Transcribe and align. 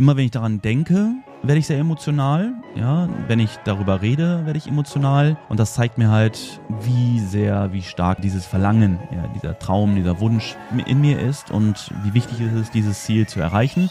immer 0.00 0.16
wenn 0.16 0.26
ich 0.26 0.30
daran 0.30 0.62
denke, 0.62 1.12
werde 1.42 1.58
ich 1.58 1.66
sehr 1.66 1.78
emotional. 1.80 2.54
Ja, 2.76 3.08
wenn 3.26 3.40
ich 3.40 3.56
darüber 3.64 4.00
rede, 4.00 4.46
werde 4.46 4.56
ich 4.56 4.68
emotional. 4.68 5.36
Und 5.48 5.58
das 5.58 5.74
zeigt 5.74 5.98
mir 5.98 6.08
halt, 6.08 6.60
wie 6.82 7.18
sehr, 7.18 7.72
wie 7.72 7.82
stark 7.82 8.22
dieses 8.22 8.46
Verlangen, 8.46 9.00
ja, 9.10 9.26
dieser 9.34 9.58
Traum, 9.58 9.96
dieser 9.96 10.20
Wunsch 10.20 10.56
in 10.86 11.00
mir 11.00 11.18
ist 11.18 11.50
und 11.50 11.90
wie 12.04 12.14
wichtig 12.14 12.40
es 12.40 12.52
ist, 12.52 12.74
dieses 12.74 13.02
Ziel 13.02 13.26
zu 13.26 13.40
erreichen. 13.40 13.90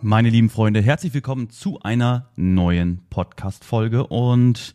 Meine 0.00 0.28
lieben 0.28 0.50
Freunde, 0.50 0.82
herzlich 0.82 1.14
willkommen 1.14 1.50
zu 1.50 1.78
einer 1.82 2.30
neuen 2.34 3.06
Podcast-Folge 3.10 4.08
und 4.08 4.74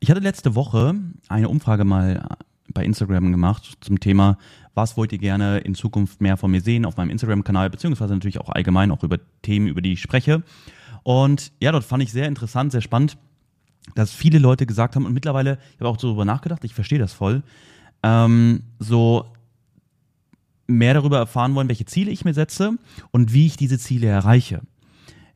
ich 0.00 0.10
hatte 0.10 0.20
letzte 0.20 0.54
Woche 0.54 0.94
eine 1.28 1.48
Umfrage 1.48 1.84
mal 1.84 2.26
bei 2.72 2.84
Instagram 2.84 3.30
gemacht 3.30 3.78
zum 3.80 4.00
Thema, 4.00 4.38
was 4.74 4.96
wollt 4.96 5.12
ihr 5.12 5.18
gerne 5.18 5.58
in 5.58 5.74
Zukunft 5.74 6.20
mehr 6.20 6.36
von 6.36 6.50
mir 6.50 6.60
sehen 6.60 6.84
auf 6.84 6.96
meinem 6.96 7.10
Instagram-Kanal, 7.10 7.70
beziehungsweise 7.70 8.14
natürlich 8.14 8.40
auch 8.40 8.48
allgemein 8.48 8.90
auch 8.90 9.02
über 9.02 9.18
Themen, 9.42 9.68
über 9.68 9.80
die 9.80 9.92
ich 9.92 10.00
spreche. 10.00 10.42
Und 11.02 11.52
ja, 11.60 11.70
dort 11.72 11.84
fand 11.84 12.02
ich 12.02 12.12
sehr 12.12 12.26
interessant, 12.26 12.72
sehr 12.72 12.80
spannend, 12.80 13.16
dass 13.94 14.12
viele 14.12 14.38
Leute 14.38 14.66
gesagt 14.66 14.96
haben, 14.96 15.06
und 15.06 15.12
mittlerweile, 15.12 15.58
ich 15.74 15.80
habe 15.80 15.88
auch 15.88 15.96
darüber 15.96 16.24
nachgedacht, 16.24 16.64
ich 16.64 16.74
verstehe 16.74 16.98
das 16.98 17.12
voll, 17.12 17.42
ähm, 18.02 18.62
so 18.78 19.26
mehr 20.66 20.94
darüber 20.94 21.18
erfahren 21.18 21.54
wollen, 21.54 21.68
welche 21.68 21.84
Ziele 21.84 22.10
ich 22.10 22.24
mir 22.24 22.34
setze 22.34 22.78
und 23.10 23.32
wie 23.32 23.46
ich 23.46 23.56
diese 23.56 23.78
Ziele 23.78 24.06
erreiche. 24.06 24.62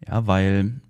Ja, 0.06 0.26
weil 0.26 0.80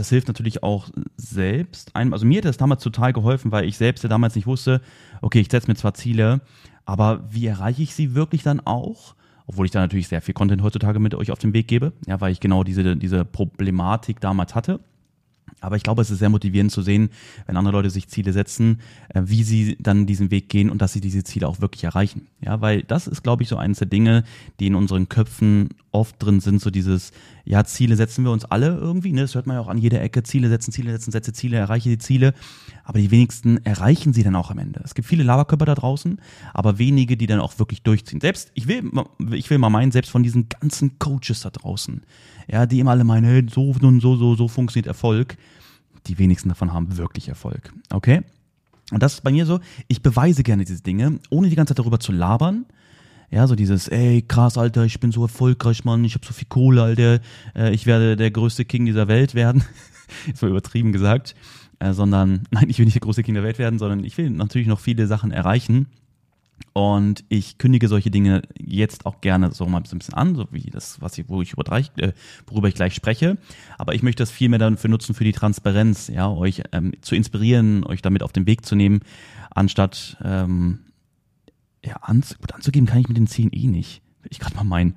das 0.00 0.08
hilft 0.08 0.28
natürlich 0.28 0.62
auch 0.62 0.88
selbst. 1.18 1.94
Also 1.94 2.24
mir 2.24 2.38
hat 2.38 2.46
das 2.46 2.56
damals 2.56 2.82
total 2.82 3.12
geholfen, 3.12 3.52
weil 3.52 3.66
ich 3.66 3.76
selbst 3.76 4.02
ja 4.02 4.08
damals 4.08 4.34
nicht 4.34 4.46
wusste, 4.46 4.80
okay, 5.20 5.40
ich 5.40 5.50
setze 5.50 5.68
mir 5.68 5.74
zwar 5.74 5.92
Ziele, 5.92 6.40
aber 6.86 7.22
wie 7.30 7.46
erreiche 7.46 7.82
ich 7.82 7.94
sie 7.94 8.14
wirklich 8.14 8.42
dann 8.42 8.60
auch? 8.60 9.14
Obwohl 9.46 9.66
ich 9.66 9.72
da 9.72 9.80
natürlich 9.80 10.08
sehr 10.08 10.22
viel 10.22 10.32
Content 10.32 10.62
heutzutage 10.62 10.98
mit 11.00 11.14
euch 11.14 11.30
auf 11.30 11.38
den 11.38 11.52
Weg 11.52 11.68
gebe, 11.68 11.92
ja, 12.06 12.18
weil 12.18 12.32
ich 12.32 12.40
genau 12.40 12.64
diese, 12.64 12.96
diese 12.96 13.26
Problematik 13.26 14.20
damals 14.20 14.54
hatte. 14.54 14.80
Aber 15.60 15.76
ich 15.76 15.82
glaube, 15.82 16.02
es 16.02 16.10
ist 16.10 16.18
sehr 16.18 16.28
motivierend 16.28 16.72
zu 16.72 16.82
sehen, 16.82 17.10
wenn 17.46 17.56
andere 17.56 17.72
Leute 17.72 17.90
sich 17.90 18.08
Ziele 18.08 18.32
setzen, 18.32 18.80
äh, 19.10 19.22
wie 19.24 19.42
sie 19.42 19.76
dann 19.80 20.06
diesen 20.06 20.30
Weg 20.30 20.48
gehen 20.48 20.70
und 20.70 20.80
dass 20.82 20.92
sie 20.92 21.00
diese 21.00 21.24
Ziele 21.24 21.48
auch 21.48 21.60
wirklich 21.60 21.84
erreichen. 21.84 22.26
Ja, 22.40 22.60
weil 22.60 22.82
das 22.82 23.06
ist, 23.06 23.22
glaube 23.22 23.42
ich, 23.42 23.48
so 23.48 23.56
eines 23.56 23.78
der 23.78 23.88
Dinge, 23.88 24.24
die 24.58 24.66
in 24.66 24.74
unseren 24.74 25.08
Köpfen 25.08 25.70
oft 25.92 26.22
drin 26.22 26.40
sind, 26.40 26.60
so 26.60 26.70
dieses, 26.70 27.12
ja, 27.44 27.64
Ziele 27.64 27.96
setzen 27.96 28.24
wir 28.24 28.30
uns 28.30 28.44
alle 28.44 28.76
irgendwie, 28.76 29.12
ne? 29.12 29.22
Das 29.22 29.34
hört 29.34 29.46
man 29.46 29.56
ja 29.56 29.60
auch 29.60 29.68
an 29.68 29.78
jeder 29.78 30.00
Ecke, 30.00 30.22
Ziele 30.22 30.48
setzen, 30.48 30.72
Ziele 30.72 30.92
setzen, 30.92 31.10
setze 31.10 31.32
Ziele, 31.32 31.56
erreiche 31.56 31.88
die 31.88 31.98
Ziele. 31.98 32.32
Aber 32.84 32.98
die 32.98 33.10
wenigsten 33.10 33.64
erreichen 33.64 34.12
sie 34.12 34.22
dann 34.22 34.36
auch 34.36 34.50
am 34.50 34.58
Ende. 34.58 34.80
Es 34.84 34.94
gibt 34.94 35.06
viele 35.08 35.22
Laberkörper 35.22 35.64
da 35.64 35.74
draußen, 35.74 36.20
aber 36.54 36.78
wenige, 36.78 37.16
die 37.16 37.26
dann 37.26 37.40
auch 37.40 37.58
wirklich 37.58 37.82
durchziehen. 37.82 38.20
Selbst, 38.20 38.50
ich 38.54 38.68
will, 38.68 38.90
ich 39.32 39.50
will 39.50 39.58
mal 39.58 39.70
meinen, 39.70 39.92
selbst 39.92 40.10
von 40.10 40.22
diesen 40.22 40.48
ganzen 40.48 40.98
Coaches 40.98 41.42
da 41.42 41.50
draußen, 41.50 42.02
ja, 42.48 42.66
die 42.66 42.80
immer 42.80 42.92
alle 42.92 43.04
meinen, 43.04 43.24
hey, 43.24 43.46
so 43.48 43.70
und 43.70 44.00
so, 44.00 44.16
so, 44.16 44.34
so 44.34 44.48
funktioniert 44.48 44.86
Erfolg. 44.86 45.36
Die 46.06 46.18
wenigsten 46.18 46.48
davon 46.48 46.72
haben 46.72 46.96
wirklich 46.96 47.28
Erfolg. 47.28 47.72
Okay? 47.92 48.22
Und 48.90 49.02
das 49.02 49.14
ist 49.14 49.22
bei 49.22 49.30
mir 49.30 49.46
so, 49.46 49.60
ich 49.88 50.02
beweise 50.02 50.42
gerne 50.42 50.64
diese 50.64 50.82
Dinge, 50.82 51.20
ohne 51.30 51.48
die 51.48 51.56
ganze 51.56 51.74
Zeit 51.74 51.78
darüber 51.78 52.00
zu 52.00 52.12
labern. 52.12 52.66
Ja, 53.30 53.46
so 53.46 53.54
dieses, 53.54 53.86
ey, 53.86 54.22
krass, 54.22 54.58
Alter, 54.58 54.84
ich 54.84 54.98
bin 54.98 55.12
so 55.12 55.22
erfolgreich, 55.22 55.84
Mann, 55.84 56.04
ich 56.04 56.14
habe 56.14 56.26
so 56.26 56.32
viel 56.32 56.48
Kohle, 56.48 56.82
Alter, 56.82 57.20
äh, 57.54 57.72
ich 57.72 57.86
werde 57.86 58.16
der 58.16 58.32
größte 58.32 58.64
King 58.64 58.86
dieser 58.86 59.06
Welt 59.06 59.36
werden. 59.36 59.62
ist 60.32 60.42
mal 60.42 60.50
übertrieben 60.50 60.92
gesagt. 60.92 61.36
Äh, 61.78 61.92
sondern, 61.92 62.42
nein, 62.50 62.68
ich 62.68 62.78
will 62.78 62.84
nicht 62.84 62.96
der 62.96 63.02
größte 63.02 63.22
King 63.22 63.34
der 63.34 63.44
Welt 63.44 63.58
werden, 63.58 63.78
sondern 63.78 64.04
ich 64.04 64.18
will 64.18 64.30
natürlich 64.30 64.68
noch 64.68 64.80
viele 64.80 65.06
Sachen 65.06 65.30
erreichen. 65.30 65.86
Und 66.72 67.24
ich 67.28 67.58
kündige 67.58 67.88
solche 67.88 68.10
Dinge 68.10 68.42
jetzt 68.58 69.06
auch 69.06 69.20
gerne 69.20 69.52
so 69.52 69.66
mal 69.66 69.78
ein 69.78 69.82
bisschen 69.82 70.14
an, 70.14 70.36
so 70.36 70.46
wie 70.50 70.70
das, 70.70 71.00
was 71.00 71.18
ich, 71.18 71.28
wo 71.28 71.42
ich 71.42 71.52
über, 71.52 71.76
äh, 71.78 72.12
worüber 72.46 72.68
ich 72.68 72.74
gleich 72.74 72.94
spreche. 72.94 73.38
Aber 73.76 73.94
ich 73.94 74.02
möchte 74.02 74.22
das 74.22 74.30
viel 74.30 74.48
mehr 74.48 74.58
dafür 74.58 74.90
nutzen 74.90 75.14
für 75.14 75.24
die 75.24 75.32
Transparenz, 75.32 76.08
ja, 76.08 76.30
euch 76.30 76.62
ähm, 76.72 76.92
zu 77.00 77.14
inspirieren, 77.14 77.84
euch 77.84 78.02
damit 78.02 78.22
auf 78.22 78.32
den 78.32 78.46
Weg 78.46 78.64
zu 78.64 78.76
nehmen, 78.76 79.00
anstatt 79.50 80.16
ähm, 80.22 80.80
ja, 81.84 81.96
anz 82.02 82.38
gut, 82.38 82.54
anzugeben 82.54 82.86
kann 82.86 83.00
ich 83.00 83.08
mit 83.08 83.16
den 83.16 83.26
Zielen 83.26 83.52
eh 83.52 83.66
nicht 83.66 84.02
ich 84.28 84.38
gerade 84.38 84.56
mal 84.56 84.64
meinen. 84.64 84.96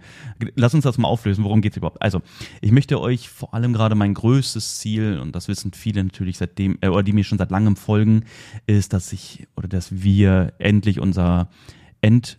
Lass 0.55 0.73
uns 0.73 0.83
das 0.83 0.97
mal 0.97 1.07
auflösen, 1.07 1.43
worum 1.43 1.61
geht 1.61 1.73
es 1.73 1.77
überhaupt? 1.77 2.01
Also, 2.01 2.21
ich 2.61 2.71
möchte 2.71 2.99
euch 2.99 3.29
vor 3.29 3.53
allem 3.53 3.73
gerade 3.73 3.95
mein 3.95 4.13
größtes 4.13 4.79
Ziel, 4.79 5.19
und 5.19 5.35
das 5.35 5.47
wissen 5.47 5.71
viele 5.73 6.03
natürlich 6.03 6.37
seitdem, 6.37 6.77
äh, 6.81 6.89
oder 6.89 7.03
die 7.03 7.13
mir 7.13 7.23
schon 7.23 7.37
seit 7.37 7.51
langem 7.51 7.75
folgen, 7.75 8.25
ist, 8.67 8.93
dass 8.93 9.13
ich 9.13 9.47
oder 9.55 9.67
dass 9.67 10.03
wir 10.03 10.53
endlich 10.59 10.99
unser 10.99 11.49
End, 12.01 12.37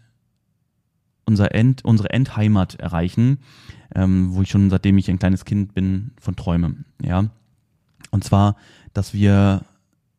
unser 1.24 1.54
End, 1.54 1.84
unsere 1.84 2.10
Endheimat 2.10 2.74
erreichen, 2.74 3.38
ähm, 3.94 4.34
wo 4.34 4.42
ich 4.42 4.50
schon 4.50 4.70
seitdem 4.70 4.98
ich 4.98 5.10
ein 5.10 5.18
kleines 5.18 5.44
Kind 5.44 5.74
bin, 5.74 6.12
von 6.20 6.36
träume. 6.36 6.76
Ja. 7.02 7.30
Und 8.10 8.24
zwar, 8.24 8.56
dass 8.92 9.14
wir 9.14 9.64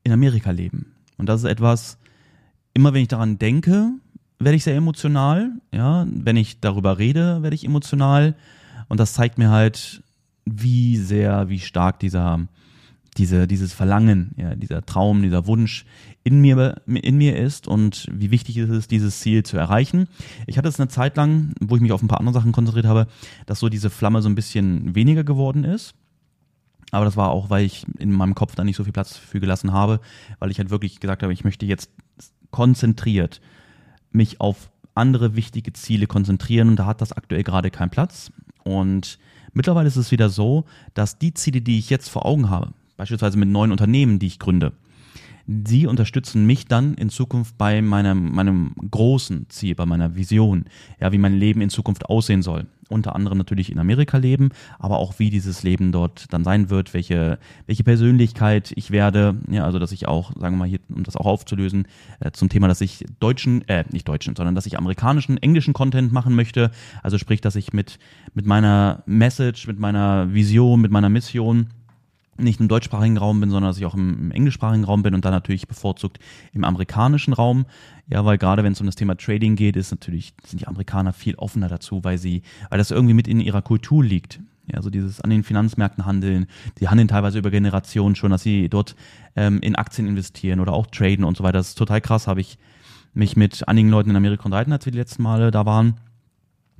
in 0.03 0.11
Amerika 0.11 0.51
leben. 0.51 0.93
Und 1.17 1.27
das 1.27 1.43
ist 1.43 1.49
etwas, 1.49 1.97
immer 2.73 2.93
wenn 2.93 3.03
ich 3.03 3.07
daran 3.07 3.39
denke, 3.39 3.93
werde 4.39 4.55
ich 4.55 4.63
sehr 4.63 4.75
emotional. 4.75 5.51
Ja, 5.71 6.05
wenn 6.09 6.37
ich 6.37 6.59
darüber 6.59 6.97
rede, 6.97 7.41
werde 7.41 7.55
ich 7.55 7.65
emotional. 7.65 8.35
Und 8.87 8.99
das 8.99 9.13
zeigt 9.13 9.37
mir 9.37 9.49
halt, 9.49 10.03
wie 10.45 10.97
sehr, 10.97 11.49
wie 11.49 11.59
stark 11.59 11.99
dieser, 11.99 12.47
diese, 13.17 13.47
dieses 13.47 13.73
Verlangen, 13.73 14.31
ja, 14.37 14.55
dieser 14.55 14.85
Traum, 14.85 15.23
dieser 15.23 15.47
Wunsch 15.47 15.85
in 16.23 16.41
mir, 16.41 16.81
in 16.87 17.17
mir 17.17 17.37
ist 17.37 17.67
und 17.67 18.07
wie 18.11 18.31
wichtig 18.31 18.57
es 18.57 18.69
ist, 18.69 18.91
dieses 18.91 19.19
Ziel 19.19 19.43
zu 19.43 19.57
erreichen. 19.57 20.07
Ich 20.47 20.57
hatte 20.57 20.67
es 20.67 20.79
eine 20.79 20.89
Zeit 20.89 21.17
lang, 21.17 21.53
wo 21.59 21.75
ich 21.75 21.81
mich 21.81 21.91
auf 21.91 22.01
ein 22.01 22.07
paar 22.07 22.19
andere 22.19 22.33
Sachen 22.33 22.51
konzentriert 22.51 22.87
habe, 22.87 23.07
dass 23.45 23.59
so 23.59 23.69
diese 23.69 23.89
Flamme 23.89 24.21
so 24.21 24.29
ein 24.29 24.35
bisschen 24.35 24.95
weniger 24.95 25.23
geworden 25.23 25.63
ist. 25.63 25.93
Aber 26.91 27.05
das 27.05 27.17
war 27.17 27.29
auch, 27.29 27.49
weil 27.49 27.65
ich 27.65 27.85
in 27.99 28.11
meinem 28.11 28.35
Kopf 28.35 28.55
da 28.55 28.63
nicht 28.63 28.75
so 28.75 28.83
viel 28.83 28.93
Platz 28.93 29.17
für 29.17 29.39
gelassen 29.39 29.71
habe, 29.71 29.99
weil 30.39 30.51
ich 30.51 30.59
halt 30.59 30.69
wirklich 30.69 30.99
gesagt 30.99 31.23
habe, 31.23 31.33
ich 31.33 31.43
möchte 31.43 31.65
jetzt 31.65 31.91
konzentriert 32.51 33.41
mich 34.15 34.41
auf 34.41 34.71
andere 34.95 35.35
wichtige 35.35 35.73
Ziele 35.73 36.07
konzentrieren 36.07 36.69
und 36.69 36.77
da 36.77 36.85
hat 36.85 37.01
das 37.01 37.11
aktuell 37.11 37.43
gerade 37.43 37.69
keinen 37.69 37.89
Platz. 37.89 38.31
Und 38.63 39.19
mittlerweile 39.53 39.87
ist 39.87 39.97
es 39.97 40.11
wieder 40.11 40.29
so, 40.29 40.65
dass 40.93 41.19
die 41.19 41.33
Ziele, 41.33 41.61
die 41.61 41.77
ich 41.77 41.89
jetzt 41.89 42.09
vor 42.09 42.25
Augen 42.25 42.49
habe, 42.49 42.71
beispielsweise 42.97 43.37
mit 43.37 43.49
neuen 43.49 43.71
Unternehmen, 43.71 44.19
die 44.19 44.27
ich 44.27 44.39
gründe, 44.39 44.73
Sie 45.47 45.85
unterstützen 45.85 46.45
mich 46.47 46.65
dann 46.65 46.95
in 46.95 47.09
Zukunft 47.09 47.57
bei 47.57 47.81
meinem, 47.81 48.31
meinem 48.33 48.73
großen 48.89 49.45
Ziel, 49.49 49.75
bei 49.75 49.85
meiner 49.85 50.15
Vision, 50.15 50.65
ja, 50.99 51.11
wie 51.11 51.19
mein 51.19 51.35
Leben 51.35 51.61
in 51.61 51.69
Zukunft 51.69 52.07
aussehen 52.07 52.41
soll. 52.41 52.65
Unter 52.89 53.15
anderem 53.15 53.37
natürlich 53.37 53.71
in 53.71 53.79
Amerika 53.79 54.17
leben, 54.17 54.49
aber 54.77 54.97
auch 54.97 55.17
wie 55.17 55.29
dieses 55.29 55.63
Leben 55.63 55.91
dort 55.91 56.31
dann 56.31 56.43
sein 56.43 56.69
wird, 56.69 56.93
welche, 56.93 57.39
welche 57.65 57.83
Persönlichkeit 57.83 58.73
ich 58.75 58.91
werde, 58.91 59.35
ja, 59.49 59.63
also 59.63 59.79
dass 59.79 59.91
ich 59.91 60.07
auch, 60.07 60.31
sagen 60.33 60.55
wir 60.55 60.59
mal 60.59 60.67
hier, 60.67 60.79
um 60.93 61.03
das 61.03 61.15
auch 61.15 61.25
aufzulösen, 61.25 61.87
äh, 62.19 62.31
zum 62.31 62.49
Thema, 62.49 62.67
dass 62.67 62.81
ich 62.81 63.03
deutschen, 63.19 63.67
äh, 63.67 63.85
nicht 63.91 64.07
deutschen, 64.07 64.35
sondern 64.35 64.53
dass 64.53 64.65
ich 64.65 64.77
amerikanischen, 64.77 65.37
englischen 65.37 65.73
Content 65.73 66.11
machen 66.11 66.35
möchte. 66.35 66.71
Also 67.01 67.17
sprich, 67.17 67.41
dass 67.41 67.55
ich 67.55 67.73
mit, 67.73 67.97
mit 68.33 68.45
meiner 68.45 69.03
Message, 69.05 69.67
mit 69.67 69.79
meiner 69.79 70.33
Vision, 70.33 70.81
mit 70.81 70.91
meiner 70.91 71.09
Mission 71.09 71.67
nicht 72.37 72.59
im 72.59 72.67
deutschsprachigen 72.67 73.17
Raum 73.17 73.39
bin, 73.39 73.49
sondern 73.49 73.69
dass 73.69 73.77
ich 73.77 73.85
auch 73.85 73.93
im, 73.93 74.19
im, 74.19 74.31
englischsprachigen 74.31 74.83
Raum 74.83 75.03
bin 75.03 75.13
und 75.15 75.23
dann 75.23 75.31
natürlich 75.31 75.67
bevorzugt 75.67 76.19
im 76.53 76.63
amerikanischen 76.63 77.33
Raum. 77.33 77.65
Ja, 78.07 78.25
weil 78.25 78.37
gerade 78.37 78.63
wenn 78.63 78.73
es 78.73 78.79
um 78.81 78.85
das 78.85 78.95
Thema 78.95 79.15
Trading 79.15 79.55
geht, 79.55 79.75
ist 79.75 79.91
natürlich, 79.91 80.33
sind 80.45 80.61
die 80.61 80.67
Amerikaner 80.67 81.13
viel 81.13 81.35
offener 81.35 81.69
dazu, 81.69 82.03
weil 82.03 82.17
sie, 82.17 82.41
weil 82.69 82.77
das 82.77 82.91
irgendwie 82.91 83.13
mit 83.13 83.27
in 83.27 83.39
ihrer 83.39 83.61
Kultur 83.61 84.03
liegt. 84.03 84.39
Ja, 84.71 84.81
so 84.81 84.89
dieses 84.89 85.21
an 85.21 85.29
den 85.29 85.43
Finanzmärkten 85.43 86.05
handeln. 86.05 86.47
Die 86.79 86.89
handeln 86.89 87.07
teilweise 87.07 87.37
über 87.37 87.51
Generationen 87.51 88.15
schon, 88.15 88.31
dass 88.31 88.41
sie 88.43 88.67
dort 88.67 88.95
ähm, 89.35 89.59
in 89.61 89.75
Aktien 89.75 90.07
investieren 90.07 90.59
oder 90.59 90.73
auch 90.73 90.87
traden 90.87 91.23
und 91.23 91.37
so 91.37 91.43
weiter. 91.43 91.59
Das 91.59 91.69
ist 91.69 91.77
total 91.77 92.01
krass, 92.01 92.27
habe 92.27 92.41
ich 92.41 92.57
mich 93.13 93.37
mit 93.37 93.67
einigen 93.67 93.89
Leuten 93.89 94.09
in 94.09 94.15
Amerika 94.15 94.45
unterhalten, 94.45 94.73
als 94.73 94.85
wir 94.85 94.91
die 94.91 94.97
letzten 94.97 95.23
Male 95.23 95.51
da 95.51 95.65
waren. 95.65 95.95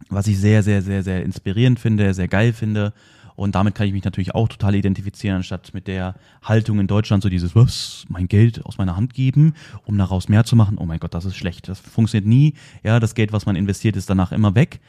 Was 0.10 0.28
ich 0.28 0.40
sehr, 0.40 0.64
sehr, 0.64 0.82
sehr, 0.82 1.04
sehr 1.04 1.24
inspirierend 1.24 1.80
finde, 1.80 2.14
sehr 2.14 2.28
geil 2.28 2.52
finde 2.52 2.92
und 3.36 3.56
damit 3.56 3.76
kann 3.76 3.88
ich 3.88 3.94
mich 3.94 4.04
natürlich 4.04 4.34
auch 4.34 4.48
total 4.48 4.76
identifizieren, 4.76 5.38
anstatt 5.38 5.74
mit 5.74 5.88
der 5.88 6.16
Haltung 6.44 6.80
in 6.80 6.88
Deutschland, 6.88 7.22
so 7.22 7.30
dieses, 7.30 7.56
was, 7.56 8.06
mein 8.08 8.28
Geld 8.28 8.66
aus 8.66 8.78
meiner 8.78 8.96
Hand 8.96 9.14
geben, 9.14 9.54
um 9.86 9.98
daraus 9.98 10.30
mehr 10.30 10.46
zu 10.46 10.56
machen. 10.56 10.78
Oh 10.78 10.86
mein 10.86 11.00
Gott, 11.00 11.14
das 11.14 11.26
ist 11.26 11.36
schlecht. 11.36 11.68
Das 11.68 11.80
funktioniert 11.80 12.28
nie. 12.28 12.54
Ja, 12.84 13.00
das 13.00 13.16
Geld, 13.16 13.34
was 13.34 13.46
man 13.46 13.56
investiert, 13.56 13.96
ist 13.96 14.10
danach 14.10 14.32
immer 14.32 14.56
weg. 14.56 14.80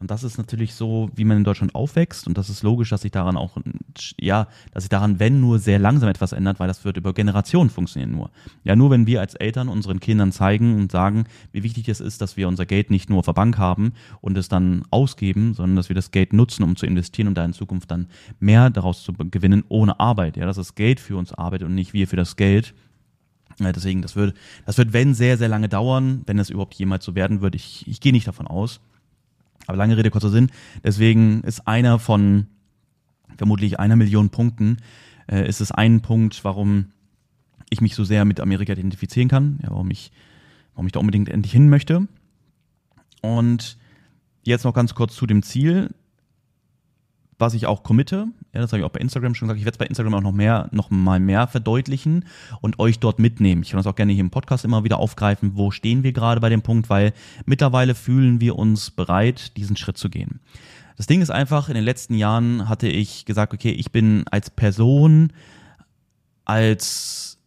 Und 0.00 0.12
das 0.12 0.22
ist 0.22 0.38
natürlich 0.38 0.74
so, 0.74 1.10
wie 1.14 1.24
man 1.24 1.38
in 1.38 1.44
Deutschland 1.44 1.74
aufwächst. 1.74 2.28
Und 2.28 2.38
das 2.38 2.48
ist 2.48 2.62
logisch, 2.62 2.90
dass 2.90 3.02
sich 3.02 3.10
daran 3.10 3.36
auch, 3.36 3.56
ja, 4.20 4.46
dass 4.72 4.84
sich 4.84 4.88
daran, 4.88 5.18
wenn 5.18 5.40
nur 5.40 5.58
sehr 5.58 5.80
langsam 5.80 6.08
etwas 6.08 6.32
ändert, 6.32 6.60
weil 6.60 6.68
das 6.68 6.84
wird 6.84 6.96
über 6.96 7.12
Generationen 7.12 7.68
funktionieren 7.68 8.12
nur. 8.12 8.30
Ja, 8.62 8.76
nur 8.76 8.90
wenn 8.90 9.06
wir 9.06 9.20
als 9.20 9.34
Eltern 9.34 9.68
unseren 9.68 9.98
Kindern 9.98 10.30
zeigen 10.30 10.76
und 10.76 10.92
sagen, 10.92 11.24
wie 11.50 11.64
wichtig 11.64 11.88
es 11.88 12.00
ist, 12.00 12.20
dass 12.20 12.36
wir 12.36 12.46
unser 12.46 12.64
Geld 12.64 12.90
nicht 12.90 13.10
nur 13.10 13.18
auf 13.18 13.26
der 13.26 13.32
Bank 13.32 13.58
haben 13.58 13.92
und 14.20 14.38
es 14.38 14.48
dann 14.48 14.84
ausgeben, 14.90 15.54
sondern 15.54 15.74
dass 15.74 15.88
wir 15.88 15.96
das 15.96 16.12
Geld 16.12 16.32
nutzen, 16.32 16.62
um 16.62 16.76
zu 16.76 16.86
investieren 16.86 17.26
und 17.26 17.34
da 17.34 17.44
in 17.44 17.52
Zukunft 17.52 17.90
dann 17.90 18.06
mehr 18.38 18.70
daraus 18.70 19.02
zu 19.02 19.12
gewinnen 19.12 19.64
ohne 19.68 19.98
Arbeit. 19.98 20.36
Ja, 20.36 20.46
dass 20.46 20.56
das 20.56 20.76
Geld 20.76 21.00
für 21.00 21.16
uns 21.16 21.32
arbeitet 21.32 21.66
und 21.66 21.74
nicht 21.74 21.92
wir 21.92 22.06
für 22.06 22.16
das 22.16 22.36
Geld 22.36 22.72
Ja, 23.58 23.72
deswegen, 23.72 24.02
das 24.02 24.14
wird, 24.14 24.36
das 24.64 24.78
wird, 24.78 24.92
wenn, 24.92 25.14
sehr, 25.14 25.36
sehr 25.36 25.48
lange 25.48 25.68
dauern, 25.68 26.22
wenn 26.26 26.38
es 26.38 26.50
überhaupt 26.50 26.74
jemals 26.74 27.04
so 27.04 27.16
werden 27.16 27.40
wird. 27.40 27.56
Ich, 27.56 27.88
ich 27.88 28.00
gehe 28.00 28.12
nicht 28.12 28.28
davon 28.28 28.46
aus. 28.46 28.80
Aber 29.68 29.76
lange 29.76 29.98
Rede, 29.98 30.10
kurzer 30.10 30.30
Sinn. 30.30 30.50
Deswegen 30.82 31.42
ist 31.42 31.68
einer 31.68 31.98
von 31.98 32.46
vermutlich 33.36 33.78
einer 33.78 33.96
Million 33.96 34.30
Punkten, 34.30 34.78
äh, 35.30 35.46
ist 35.46 35.60
es 35.60 35.70
ein 35.70 36.00
Punkt, 36.00 36.42
warum 36.42 36.86
ich 37.68 37.82
mich 37.82 37.94
so 37.94 38.02
sehr 38.02 38.24
mit 38.24 38.40
Amerika 38.40 38.72
identifizieren 38.72 39.28
kann, 39.28 39.58
ja, 39.62 39.70
warum 39.70 39.90
ich, 39.90 40.10
warum 40.72 40.86
ich 40.86 40.92
da 40.92 41.00
unbedingt 41.00 41.28
endlich 41.28 41.52
hin 41.52 41.68
möchte. 41.68 42.08
Und 43.20 43.76
jetzt 44.42 44.64
noch 44.64 44.72
ganz 44.72 44.94
kurz 44.94 45.14
zu 45.14 45.26
dem 45.26 45.42
Ziel 45.42 45.90
was 47.38 47.54
ich 47.54 47.66
auch 47.66 47.84
committe, 47.84 48.26
ja, 48.52 48.60
das 48.60 48.72
habe 48.72 48.80
ich 48.80 48.84
auch 48.84 48.90
bei 48.90 49.00
Instagram 49.00 49.34
schon 49.34 49.46
gesagt, 49.46 49.60
ich 49.60 49.64
werde 49.64 49.74
es 49.74 49.78
bei 49.78 49.86
Instagram 49.86 50.14
auch 50.14 50.20
noch 50.20 50.32
mehr, 50.32 50.68
noch 50.72 50.90
mal 50.90 51.20
mehr 51.20 51.46
verdeutlichen 51.46 52.24
und 52.60 52.78
euch 52.80 52.98
dort 52.98 53.20
mitnehmen. 53.20 53.62
Ich 53.62 53.70
kann 53.70 53.78
das 53.78 53.86
auch 53.86 53.94
gerne 53.94 54.12
hier 54.12 54.22
im 54.22 54.30
Podcast 54.30 54.64
immer 54.64 54.82
wieder 54.82 54.98
aufgreifen, 54.98 55.52
wo 55.54 55.70
stehen 55.70 56.02
wir 56.02 56.12
gerade 56.12 56.40
bei 56.40 56.48
dem 56.48 56.62
Punkt, 56.62 56.90
weil 56.90 57.12
mittlerweile 57.46 57.94
fühlen 57.94 58.40
wir 58.40 58.56
uns 58.56 58.90
bereit, 58.90 59.56
diesen 59.56 59.76
Schritt 59.76 59.98
zu 59.98 60.10
gehen. 60.10 60.40
Das 60.96 61.06
Ding 61.06 61.22
ist 61.22 61.30
einfach, 61.30 61.68
in 61.68 61.76
den 61.76 61.84
letzten 61.84 62.14
Jahren 62.14 62.68
hatte 62.68 62.88
ich 62.88 63.24
gesagt, 63.24 63.54
okay, 63.54 63.70
ich 63.70 63.92
bin 63.92 64.24
als 64.32 64.50
Person, 64.50 65.32
als, 66.44 67.38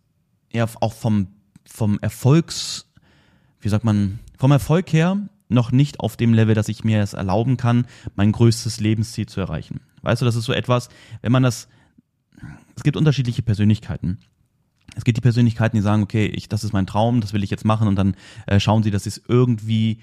ja, 0.54 0.66
auch 0.80 0.94
vom, 0.94 1.28
vom 1.66 2.00
Erfolgs, 2.00 2.88
wie 3.60 3.68
sagt 3.68 3.84
man, 3.84 4.20
vom 4.38 4.52
Erfolg 4.52 4.94
her 4.94 5.18
noch 5.52 5.72
nicht 5.72 6.00
auf 6.00 6.18
dem 6.18 6.34
Level, 6.34 6.56
dass 6.56 6.70
ich 6.70 6.84
mir 6.84 7.02
es 7.02 7.14
erlauben 7.14 7.58
kann, 7.58 7.86
mein 8.16 8.32
größtes 8.32 8.80
Lebensziel 8.80 9.26
zu 9.28 9.40
erreichen. 9.40 9.82
Weißt 10.02 10.22
du, 10.22 10.26
das 10.26 10.36
ist 10.36 10.46
so 10.46 10.54
etwas, 10.54 10.90
wenn 11.22 11.32
man 11.32 11.44
das, 11.44 11.68
es 12.76 12.84
gibt 12.84 12.98
unterschiedliche 12.98 13.42
Persönlichkeiten. 13.42 14.20
Es 14.96 15.06
gibt 15.06 15.18
die 15.18 15.22
Persönlichkeiten, 15.22 15.78
die 15.78 15.82
sagen, 15.82 16.04
okay, 16.04 16.26
ich, 16.26 16.50
das 16.50 16.64
ist 16.64 16.74
mein 16.74 16.88
Traum, 16.88 17.22
das 17.22 17.34
will 17.34 17.44
ich 17.44 17.50
jetzt 17.50 17.66
machen 17.66 17.88
und 17.88 17.96
dann 17.96 18.16
äh, 18.48 18.60
schauen 18.60 18.84
sie, 18.84 18.92
dass 18.92 19.04
sie 19.04 19.10
es 19.10 19.22
irgendwie 19.28 20.00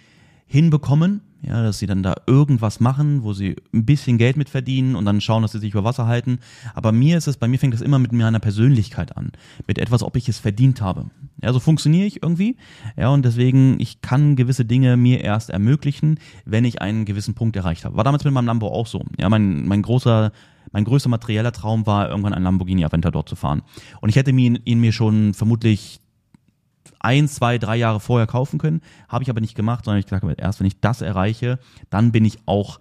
hinbekommen, 0.49 1.21
ja, 1.43 1.63
dass 1.63 1.79
sie 1.79 1.87
dann 1.87 2.03
da 2.03 2.17
irgendwas 2.27 2.81
machen, 2.81 3.23
wo 3.23 3.33
sie 3.33 3.55
ein 3.73 3.85
bisschen 3.85 4.19
Geld 4.19 4.37
mit 4.37 4.49
verdienen 4.49 4.97
und 4.97 5.05
dann 5.05 5.21
schauen, 5.21 5.43
dass 5.43 5.53
sie 5.53 5.61
sich 5.61 5.73
über 5.73 5.85
Wasser 5.85 6.07
halten. 6.07 6.41
Aber 6.75 6.91
mir 6.91 7.17
ist 7.17 7.29
es, 7.29 7.37
bei 7.37 7.47
mir 7.47 7.59
fängt 7.59 7.75
das 7.75 7.81
immer 7.81 7.99
mit 8.01 8.13
meiner 8.13 8.41
Persönlichkeit 8.41 9.17
an, 9.17 9.31
mit 9.67 9.79
etwas, 9.79 10.03
ob 10.03 10.17
ich 10.17 10.29
es 10.29 10.39
verdient 10.39 10.81
habe. 10.81 11.11
Ja, 11.41 11.53
so 11.53 11.61
funktioniere 11.61 12.07
ich 12.07 12.23
irgendwie. 12.23 12.57
Ja, 12.97 13.11
und 13.11 13.25
deswegen, 13.25 13.79
ich 13.79 14.01
kann 14.01 14.35
gewisse 14.35 14.65
Dinge 14.65 14.97
mir 14.97 15.21
erst 15.21 15.51
ermöglichen, 15.51 16.19
wenn 16.45 16.65
ich 16.65 16.83
einen 16.83 17.05
gewissen 17.05 17.35
Punkt 17.35 17.55
erreicht 17.55 17.85
habe. 17.85 17.97
War 17.97 18.05
damals 18.05 18.25
mit 18.25 18.33
meinem 18.33 18.47
Lambo 18.47 18.69
auch 18.69 18.89
so. 18.89 19.05
Ja, 19.17 19.29
mein, 19.29 19.69
mein 19.69 19.83
großer, 19.83 20.33
mein 20.73 20.85
größter 20.85 21.09
materieller 21.09 21.53
Traum 21.53 21.87
war, 21.87 22.09
irgendwann 22.09 22.35
ein 22.35 22.43
Lamborghini 22.43 22.85
Aventador 22.85 23.27
zu 23.27 23.37
fahren. 23.37 23.63
Und 24.01 24.09
ich 24.09 24.17
hätte 24.17 24.33
ihn, 24.33 24.59
ihn 24.65 24.81
mir 24.81 24.93
schon 24.93 25.35
vermutlich 25.35 26.01
ein, 27.09 27.27
zwei, 27.27 27.57
drei 27.57 27.77
Jahre 27.77 28.01
vorher 28.01 28.27
kaufen 28.27 28.59
können. 28.59 28.83
Habe 29.09 29.25
ich 29.25 29.31
aber 29.31 29.41
nicht 29.41 29.55
gemacht, 29.55 29.87
sondern 29.87 29.99
ich 29.99 30.05
gesagt, 30.05 30.39
erst 30.39 30.61
wenn 30.61 30.67
ich 30.67 30.79
das 30.81 31.01
erreiche, 31.01 31.59
dann 31.89 32.13
bin 32.13 32.27
ich 32.27 32.39
auch 32.45 32.81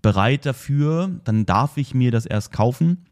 bereit 0.00 0.46
dafür, 0.46 1.10
dann 1.24 1.44
darf 1.44 1.76
ich 1.76 1.92
mir 1.92 2.10
das 2.10 2.24
erst 2.24 2.52
kaufen 2.52 3.04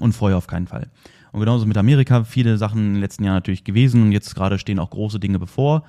und 0.00 0.14
vorher 0.14 0.38
auf 0.38 0.46
keinen 0.46 0.68
Fall. 0.68 0.88
Und 1.32 1.40
genauso 1.40 1.66
mit 1.66 1.76
Amerika, 1.76 2.24
viele 2.24 2.56
Sachen 2.56 2.78
in 2.78 2.94
den 2.94 3.00
letzten 3.02 3.24
Jahren 3.24 3.34
natürlich 3.34 3.62
gewesen 3.62 4.04
und 4.04 4.12
jetzt 4.12 4.34
gerade 4.34 4.58
stehen 4.58 4.78
auch 4.78 4.88
große 4.88 5.20
Dinge 5.20 5.38
bevor. 5.38 5.84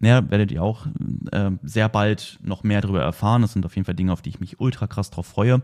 Ja, 0.00 0.30
werdet 0.30 0.52
ihr 0.52 0.62
auch 0.62 0.86
äh, 1.32 1.50
sehr 1.64 1.88
bald 1.88 2.38
noch 2.40 2.62
mehr 2.62 2.82
darüber 2.82 3.02
erfahren. 3.02 3.42
Das 3.42 3.52
sind 3.52 3.66
auf 3.66 3.74
jeden 3.74 3.84
Fall 3.84 3.96
Dinge, 3.96 4.12
auf 4.12 4.22
die 4.22 4.30
ich 4.30 4.38
mich 4.38 4.60
ultra 4.60 4.86
krass 4.86 5.10
drauf 5.10 5.26
freue. 5.26 5.60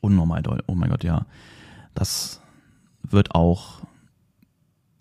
Unnormal 0.00 0.42
doll. 0.42 0.62
Oh 0.68 0.76
mein 0.76 0.90
Gott, 0.90 1.02
ja. 1.02 1.26
Das 1.94 2.40
wird 3.02 3.34
auch 3.34 3.80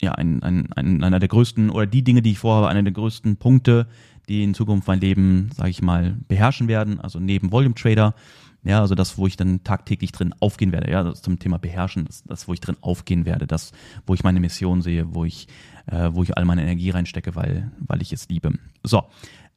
ja, 0.01 0.13
ein, 0.13 0.41
ein, 0.43 0.71
ein, 0.73 1.03
einer 1.03 1.19
der 1.19 1.29
größten 1.29 1.69
oder 1.69 1.85
die 1.85 2.03
Dinge, 2.03 2.21
die 2.21 2.31
ich 2.31 2.39
vorhabe, 2.39 2.69
einer 2.69 2.83
der 2.83 2.93
größten 2.93 3.37
Punkte, 3.37 3.87
die 4.27 4.43
in 4.43 4.53
Zukunft 4.53 4.87
mein 4.87 5.01
Leben, 5.01 5.49
sage 5.53 5.69
ich 5.69 5.81
mal, 5.81 6.17
beherrschen 6.27 6.67
werden. 6.67 6.99
Also 6.99 7.19
neben 7.19 7.51
Volume 7.51 7.75
Trader, 7.75 8.13
ja, 8.63 8.81
also 8.81 8.93
das, 8.93 9.17
wo 9.17 9.25
ich 9.25 9.37
dann 9.37 9.63
tagtäglich 9.63 10.11
drin 10.11 10.35
aufgehen 10.39 10.71
werde. 10.71 10.91
Ja, 10.91 11.03
das 11.03 11.21
zum 11.21 11.39
Thema 11.39 11.57
beherrschen, 11.57 12.05
das, 12.05 12.23
das, 12.23 12.47
wo 12.47 12.53
ich 12.53 12.59
drin 12.59 12.77
aufgehen 12.81 13.25
werde, 13.25 13.47
das, 13.47 13.71
wo 14.05 14.13
ich 14.13 14.23
meine 14.23 14.39
Mission 14.39 14.81
sehe, 14.81 15.13
wo 15.13 15.25
ich, 15.25 15.47
äh, 15.87 16.09
wo 16.11 16.23
ich 16.23 16.37
all 16.37 16.45
meine 16.45 16.61
Energie 16.61 16.89
reinstecke, 16.89 17.35
weil, 17.35 17.71
weil 17.79 18.01
ich 18.01 18.11
es 18.13 18.27
liebe. 18.29 18.53
So, 18.83 19.03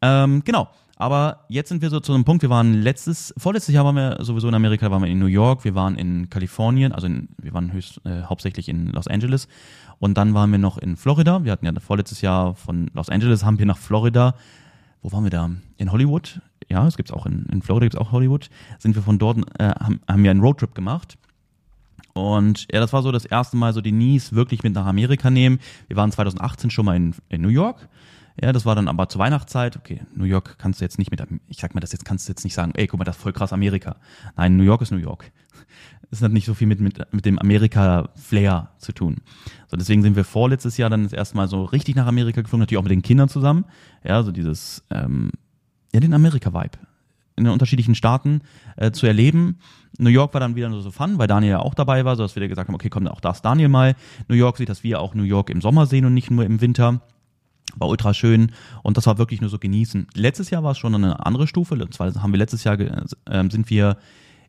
ähm, 0.00 0.42
genau. 0.44 0.68
Aber 1.02 1.40
jetzt 1.48 1.68
sind 1.68 1.82
wir 1.82 1.90
so 1.90 1.98
zu 1.98 2.14
einem 2.14 2.22
Punkt, 2.22 2.42
wir 2.42 2.50
waren 2.50 2.74
letztes, 2.74 3.34
vorletztes 3.36 3.74
Jahr 3.74 3.84
waren 3.84 3.96
wir 3.96 4.18
sowieso 4.20 4.46
in 4.46 4.54
Amerika, 4.54 4.88
waren 4.92 5.02
wir 5.02 5.10
in 5.10 5.18
New 5.18 5.26
York, 5.26 5.64
wir 5.64 5.74
waren 5.74 5.96
in 5.96 6.30
Kalifornien, 6.30 6.92
also 6.92 7.08
in, 7.08 7.28
wir 7.38 7.52
waren 7.52 7.72
höchst, 7.72 8.00
äh, 8.04 8.22
hauptsächlich 8.22 8.68
in 8.68 8.86
Los 8.86 9.08
Angeles 9.08 9.48
und 9.98 10.16
dann 10.16 10.32
waren 10.32 10.52
wir 10.52 10.60
noch 10.60 10.78
in 10.78 10.96
Florida. 10.96 11.42
Wir 11.42 11.50
hatten 11.50 11.66
ja 11.66 11.72
vorletztes 11.80 12.20
Jahr 12.20 12.54
von 12.54 12.88
Los 12.94 13.08
Angeles 13.08 13.44
haben 13.44 13.58
wir 13.58 13.66
nach 13.66 13.78
Florida. 13.78 14.36
Wo 15.02 15.10
waren 15.10 15.24
wir 15.24 15.32
da? 15.32 15.50
In 15.76 15.90
Hollywood? 15.90 16.40
Ja, 16.68 16.86
es 16.86 16.96
gibt 16.96 17.12
auch 17.12 17.26
in, 17.26 17.46
in 17.50 17.62
Florida 17.62 17.86
gibt 17.86 17.94
es 17.94 18.00
auch 18.00 18.12
Hollywood. 18.12 18.48
Sind 18.78 18.94
wir 18.94 19.02
von 19.02 19.18
dort, 19.18 19.38
äh, 19.58 19.70
haben, 19.70 20.00
haben 20.06 20.22
wir 20.22 20.30
einen 20.30 20.40
Roadtrip 20.40 20.72
gemacht. 20.72 21.18
Und 22.12 22.68
ja, 22.72 22.78
das 22.78 22.92
war 22.92 23.02
so 23.02 23.10
das 23.10 23.24
erste 23.24 23.56
Mal 23.56 23.72
so 23.72 23.80
Denise 23.80 24.36
wirklich 24.36 24.62
mit 24.62 24.74
nach 24.74 24.86
Amerika 24.86 25.30
nehmen. 25.30 25.58
Wir 25.88 25.96
waren 25.96 26.12
2018 26.12 26.70
schon 26.70 26.84
mal 26.84 26.94
in, 26.94 27.12
in 27.28 27.40
New 27.40 27.48
York. 27.48 27.88
Ja, 28.40 28.52
das 28.52 28.64
war 28.64 28.74
dann 28.74 28.88
aber 28.88 29.08
zur 29.08 29.18
Weihnachtszeit. 29.20 29.76
Okay, 29.76 30.02
New 30.14 30.24
York 30.24 30.56
kannst 30.58 30.80
du 30.80 30.84
jetzt 30.84 30.98
nicht 30.98 31.10
mit, 31.10 31.22
ich 31.48 31.58
sag 31.58 31.74
mal 31.74 31.80
das 31.80 31.92
jetzt, 31.92 32.04
kannst 32.04 32.28
du 32.28 32.32
jetzt 32.32 32.44
nicht 32.44 32.54
sagen, 32.54 32.72
ey, 32.74 32.86
guck 32.86 32.98
mal, 32.98 33.04
das 33.04 33.16
ist 33.16 33.22
voll 33.22 33.32
krass 33.32 33.52
Amerika. 33.52 33.96
Nein, 34.36 34.56
New 34.56 34.64
York 34.64 34.82
ist 34.82 34.90
New 34.90 34.98
York. 34.98 35.30
Es 36.10 36.20
hat 36.20 36.30
nicht 36.30 36.44
so 36.44 36.52
viel 36.52 36.66
mit, 36.66 36.78
mit, 36.78 37.00
mit 37.10 37.24
dem 37.24 37.38
Amerika-Flair 37.38 38.68
zu 38.76 38.92
tun. 38.92 39.22
So, 39.68 39.78
deswegen 39.78 40.02
sind 40.02 40.14
wir 40.14 40.24
vorletztes 40.24 40.76
Jahr 40.76 40.90
dann 40.90 41.04
das 41.04 41.14
erste 41.14 41.38
Mal 41.38 41.48
so 41.48 41.64
richtig 41.64 41.96
nach 41.96 42.06
Amerika 42.06 42.42
geflogen, 42.42 42.60
natürlich 42.60 42.78
auch 42.80 42.82
mit 42.82 42.92
den 42.92 43.00
Kindern 43.00 43.30
zusammen. 43.30 43.64
Ja, 44.04 44.22
so 44.22 44.30
dieses, 44.30 44.84
ähm, 44.90 45.30
ja, 45.94 46.00
den 46.00 46.12
Amerika-Vibe 46.12 46.76
in 47.36 47.44
den 47.44 47.52
unterschiedlichen 47.52 47.94
Staaten 47.94 48.42
äh, 48.76 48.90
zu 48.90 49.06
erleben. 49.06 49.58
New 49.98 50.10
York 50.10 50.34
war 50.34 50.40
dann 50.40 50.54
wieder 50.54 50.70
so 50.80 50.90
Fun, 50.90 51.18
weil 51.18 51.28
Daniel 51.28 51.52
ja 51.52 51.58
auch 51.60 51.74
dabei 51.74 52.04
war, 52.04 52.16
so 52.16 52.22
dass 52.22 52.36
wir 52.36 52.46
gesagt 52.48 52.68
haben, 52.68 52.74
okay, 52.74 52.88
komm, 52.88 53.06
auch 53.06 53.20
das 53.20 53.42
Daniel 53.42 53.68
mal. 53.68 53.94
New 54.28 54.34
York 54.34 54.56
sieht, 54.56 54.68
dass 54.68 54.82
wir 54.82 55.00
auch 55.00 55.14
New 55.14 55.22
York 55.22 55.50
im 55.50 55.60
Sommer 55.60 55.86
sehen 55.86 56.04
und 56.04 56.14
nicht 56.14 56.30
nur 56.30 56.44
im 56.44 56.60
Winter. 56.60 57.00
War 57.76 57.88
ultra 57.88 58.14
schön 58.14 58.52
und 58.82 58.96
das 58.96 59.06
war 59.06 59.18
wirklich 59.18 59.40
nur 59.40 59.50
so 59.50 59.58
genießen. 59.58 60.06
Letztes 60.14 60.50
Jahr 60.50 60.62
war 60.62 60.72
es 60.72 60.78
schon 60.78 60.94
eine 60.94 61.24
andere 61.24 61.46
Stufe. 61.46 61.74
Und 61.74 61.94
zwar 61.94 62.12
haben 62.14 62.32
wir 62.32 62.38
letztes 62.38 62.64
Jahr 62.64 62.78
äh, 62.78 63.04
sind 63.50 63.70
wir 63.70 63.96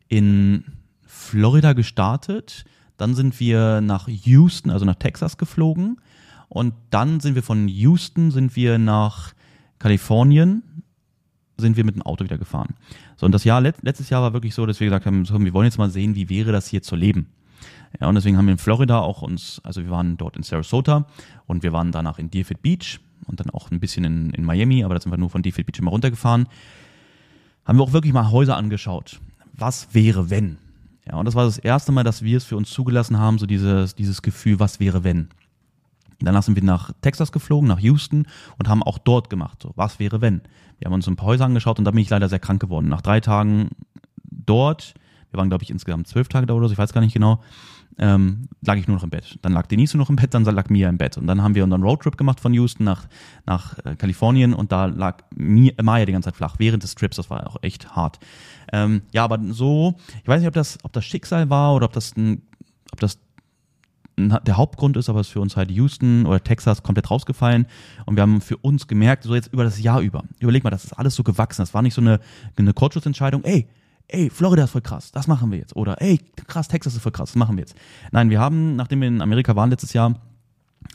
in 0.08 0.64
Florida 1.06 1.72
gestartet. 1.72 2.64
Dann 2.96 3.14
sind 3.14 3.40
wir 3.40 3.80
nach 3.80 4.08
Houston, 4.08 4.70
also 4.70 4.84
nach 4.84 4.96
Texas 4.96 5.38
geflogen. 5.38 5.98
Und 6.48 6.74
dann 6.90 7.20
sind 7.20 7.34
wir 7.34 7.42
von 7.42 7.68
Houston 7.68 8.30
sind 8.30 8.54
wir 8.54 8.78
nach 8.78 9.34
Kalifornien, 9.78 10.62
sind 11.56 11.76
wir 11.76 11.84
mit 11.84 11.94
dem 11.96 12.02
Auto 12.02 12.24
wieder 12.24 12.38
gefahren. 12.38 12.74
So, 13.16 13.26
und 13.26 13.32
das 13.32 13.44
Jahr, 13.44 13.60
letztes 13.60 14.10
Jahr 14.10 14.22
war 14.22 14.32
wirklich 14.32 14.54
so, 14.54 14.64
dass 14.66 14.80
wir 14.80 14.86
gesagt 14.86 15.06
haben, 15.06 15.24
so, 15.24 15.38
wir 15.40 15.52
wollen 15.52 15.66
jetzt 15.66 15.78
mal 15.78 15.90
sehen, 15.90 16.14
wie 16.14 16.28
wäre 16.28 16.52
das 16.52 16.68
hier 16.68 16.82
zu 16.82 16.96
leben. 16.96 17.28
Ja, 18.00 18.08
und 18.08 18.14
deswegen 18.14 18.36
haben 18.36 18.46
wir 18.46 18.52
in 18.52 18.58
Florida 18.58 19.00
auch 19.00 19.22
uns, 19.22 19.60
also 19.64 19.82
wir 19.82 19.90
waren 19.90 20.16
dort 20.16 20.36
in 20.36 20.42
Sarasota 20.42 21.06
und 21.46 21.62
wir 21.62 21.72
waren 21.72 21.92
danach 21.92 22.18
in 22.18 22.30
Deerfield 22.30 22.62
Beach 22.62 23.00
und 23.26 23.40
dann 23.40 23.50
auch 23.50 23.70
ein 23.70 23.80
bisschen 23.80 24.04
in, 24.04 24.30
in 24.30 24.44
Miami, 24.44 24.84
aber 24.84 24.94
da 24.94 25.00
sind 25.00 25.12
wir 25.12 25.18
nur 25.18 25.30
von 25.30 25.42
Deerfield 25.42 25.66
Beach 25.66 25.78
immer 25.78 25.90
runtergefahren. 25.90 26.48
Haben 27.64 27.78
wir 27.78 27.82
auch 27.82 27.92
wirklich 27.92 28.12
mal 28.12 28.30
Häuser 28.30 28.56
angeschaut. 28.56 29.20
Was 29.52 29.88
wäre, 29.92 30.30
wenn? 30.30 30.58
Ja, 31.06 31.16
und 31.16 31.26
das 31.26 31.34
war 31.34 31.44
das 31.44 31.58
erste 31.58 31.92
Mal, 31.92 32.04
dass 32.04 32.22
wir 32.22 32.36
es 32.36 32.44
für 32.44 32.56
uns 32.56 32.70
zugelassen 32.70 33.18
haben, 33.18 33.38
so 33.38 33.46
dieses, 33.46 33.94
dieses 33.94 34.22
Gefühl, 34.22 34.58
was 34.58 34.80
wäre, 34.80 35.04
wenn? 35.04 35.28
Danach 36.20 36.42
sind 36.42 36.56
wir 36.56 36.62
nach 36.62 36.92
Texas 37.02 37.32
geflogen, 37.32 37.68
nach 37.68 37.80
Houston 37.80 38.26
und 38.58 38.68
haben 38.68 38.82
auch 38.82 38.98
dort 38.98 39.28
gemacht, 39.30 39.62
so, 39.62 39.72
was 39.76 39.98
wäre, 39.98 40.20
wenn? 40.20 40.40
Wir 40.78 40.86
haben 40.86 40.94
uns 40.94 41.06
ein 41.06 41.16
paar 41.16 41.26
Häuser 41.26 41.44
angeschaut 41.44 41.78
und 41.78 41.84
da 41.84 41.90
bin 41.90 42.00
ich 42.00 42.10
leider 42.10 42.28
sehr 42.28 42.38
krank 42.38 42.60
geworden. 42.60 42.88
Nach 42.88 43.02
drei 43.02 43.20
Tagen 43.20 43.70
dort, 44.30 44.94
wir 45.30 45.38
waren, 45.38 45.48
glaube 45.48 45.64
ich, 45.64 45.70
insgesamt 45.70 46.08
zwölf 46.08 46.28
Tage 46.28 46.46
da 46.46 46.54
oder 46.54 46.68
so, 46.68 46.72
ich 46.72 46.78
weiß 46.78 46.92
gar 46.92 47.00
nicht 47.00 47.14
genau, 47.14 47.40
ähm, 47.98 48.48
lag 48.62 48.76
ich 48.76 48.88
nur 48.88 48.96
noch 48.96 49.04
im 49.04 49.10
Bett. 49.10 49.38
Dann 49.42 49.52
lag 49.52 49.66
Denise 49.66 49.96
noch 49.96 50.10
im 50.10 50.16
Bett, 50.16 50.34
dann 50.34 50.44
lag 50.44 50.68
Mia 50.68 50.88
im 50.88 50.98
Bett. 50.98 51.16
Und 51.16 51.26
dann 51.26 51.42
haben 51.42 51.54
wir 51.54 51.64
unseren 51.64 51.82
Roadtrip 51.82 52.16
gemacht 52.16 52.40
von 52.40 52.52
Houston 52.54 52.84
nach, 52.84 53.06
nach 53.46 53.78
äh, 53.84 53.94
Kalifornien 53.96 54.54
und 54.54 54.72
da 54.72 54.86
lag 54.86 55.18
Mia, 55.34 55.72
Maya 55.82 56.04
die 56.04 56.12
ganze 56.12 56.28
Zeit 56.28 56.36
flach 56.36 56.56
während 56.58 56.82
des 56.82 56.94
Trips. 56.94 57.16
Das 57.16 57.30
war 57.30 57.46
auch 57.46 57.56
echt 57.62 57.94
hart. 57.94 58.18
Ähm, 58.72 59.02
ja, 59.12 59.24
aber 59.24 59.38
so, 59.50 59.94
ich 60.22 60.28
weiß 60.28 60.40
nicht, 60.40 60.48
ob 60.48 60.54
das, 60.54 60.78
ob 60.82 60.92
das 60.92 61.04
Schicksal 61.04 61.50
war 61.50 61.74
oder 61.74 61.86
ob 61.86 61.92
das 61.92 62.16
ein, 62.16 62.42
ob 62.92 63.00
das 63.00 63.18
der 64.16 64.56
Hauptgrund 64.56 64.96
ist, 64.96 65.08
aber 65.08 65.20
es 65.20 65.26
ist 65.26 65.32
für 65.32 65.40
uns 65.40 65.56
halt 65.56 65.70
Houston 65.70 66.24
oder 66.26 66.42
Texas 66.42 66.82
komplett 66.82 67.10
rausgefallen 67.10 67.66
und 68.06 68.16
wir 68.16 68.22
haben 68.22 68.40
für 68.40 68.56
uns 68.58 68.86
gemerkt, 68.86 69.24
so 69.24 69.34
jetzt 69.34 69.52
über 69.52 69.64
das 69.64 69.82
Jahr 69.82 70.00
über, 70.00 70.22
überleg 70.38 70.62
mal, 70.62 70.70
das 70.70 70.84
ist 70.84 70.92
alles 70.92 71.16
so 71.16 71.24
gewachsen, 71.24 71.62
das 71.62 71.74
war 71.74 71.82
nicht 71.82 71.94
so 71.94 72.00
eine, 72.00 72.20
eine 72.56 72.72
Kurzschussentscheidung, 72.72 73.42
ey, 73.42 73.66
ey, 74.08 74.30
Florida 74.30 74.64
ist 74.64 74.70
voll 74.70 74.82
krass, 74.82 75.12
das 75.12 75.26
machen 75.26 75.50
wir 75.50 75.58
jetzt. 75.58 75.76
Oder 75.76 76.00
ey, 76.00 76.18
krass, 76.46 76.68
Texas 76.68 76.94
ist 76.94 77.02
voll 77.02 77.12
krass, 77.12 77.30
das 77.30 77.36
machen 77.36 77.56
wir 77.56 77.62
jetzt. 77.62 77.76
Nein, 78.12 78.30
wir 78.30 78.40
haben, 78.40 78.76
nachdem 78.76 79.00
wir 79.00 79.08
in 79.08 79.22
Amerika 79.22 79.56
waren 79.56 79.70
letztes 79.70 79.92
Jahr, 79.92 80.14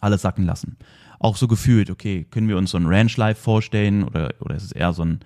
alles 0.01 0.22
sacken 0.22 0.46
lassen. 0.46 0.78
Auch 1.20 1.36
so 1.36 1.48
gefühlt, 1.48 1.89
okay, 1.89 2.25
können 2.30 2.48
wir 2.48 2.58
uns 2.58 2.72
so 2.72 2.78
ein 2.78 2.86
Ranch 2.86 3.18
Life 3.18 3.42
vorstellen 3.42 4.04
oder, 4.04 4.34
oder 4.39 4.56
ist 4.56 4.63
es 4.63 4.72
eher 4.72 4.94
so 4.94 5.04
ein, 5.04 5.20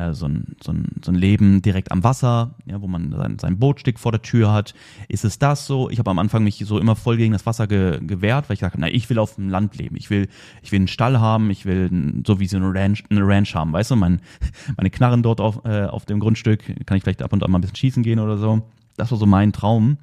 äh, 0.00 0.14
so, 0.14 0.26
ein, 0.26 0.56
so, 0.62 0.72
ein, 0.72 0.86
so 1.04 1.12
ein 1.12 1.14
Leben 1.14 1.62
direkt 1.62 1.92
am 1.92 2.02
Wasser, 2.02 2.54
ja, 2.66 2.80
wo 2.80 2.86
man 2.86 3.12
sein, 3.12 3.38
sein 3.38 3.58
Bootstick 3.58 3.98
vor 3.98 4.12
der 4.12 4.22
Tür 4.22 4.52
hat. 4.52 4.74
Ist 5.08 5.24
es 5.24 5.38
das 5.38 5.66
so? 5.66 5.90
Ich 5.90 5.98
habe 5.98 6.10
am 6.10 6.18
Anfang 6.18 6.44
mich 6.44 6.62
so 6.64 6.78
immer 6.78 6.96
voll 6.96 7.16
gegen 7.16 7.32
das 7.32 7.46
Wasser 7.46 7.66
ge, 7.66 8.00
gewehrt, 8.04 8.48
weil 8.48 8.54
ich 8.54 8.60
dachte, 8.60 8.78
na, 8.80 8.88
ich 8.88 9.08
will 9.10 9.18
auf 9.18 9.34
dem 9.34 9.48
Land 9.48 9.76
leben. 9.76 9.96
Ich 9.96 10.10
will, 10.10 10.28
ich 10.62 10.72
will 10.72 10.80
einen 10.80 10.88
Stall 10.88 11.20
haben, 11.20 11.50
ich 11.50 11.66
will 11.66 11.90
so 12.26 12.40
wie 12.40 12.46
so 12.46 12.56
eine 12.56 12.72
Ranch, 12.72 13.04
eine 13.10 13.26
Ranch 13.26 13.54
haben, 13.54 13.72
weißt 13.72 13.90
du, 13.90 13.96
mein, 13.96 14.20
meine 14.76 14.90
Knarren 14.90 15.22
dort 15.22 15.40
auf, 15.40 15.64
äh, 15.64 15.84
auf 15.84 16.06
dem 16.06 16.20
Grundstück, 16.20 16.64
kann 16.86 16.96
ich 16.96 17.02
vielleicht 17.02 17.22
ab 17.22 17.32
und 17.32 17.42
an 17.42 17.50
mal 17.50 17.58
ein 17.58 17.62
bisschen 17.62 17.76
schießen 17.76 18.02
gehen 18.02 18.18
oder 18.18 18.38
so. 18.38 18.62
Das 18.96 19.10
war 19.10 19.18
so 19.18 19.26
mein 19.26 19.52
Traum. 19.52 19.98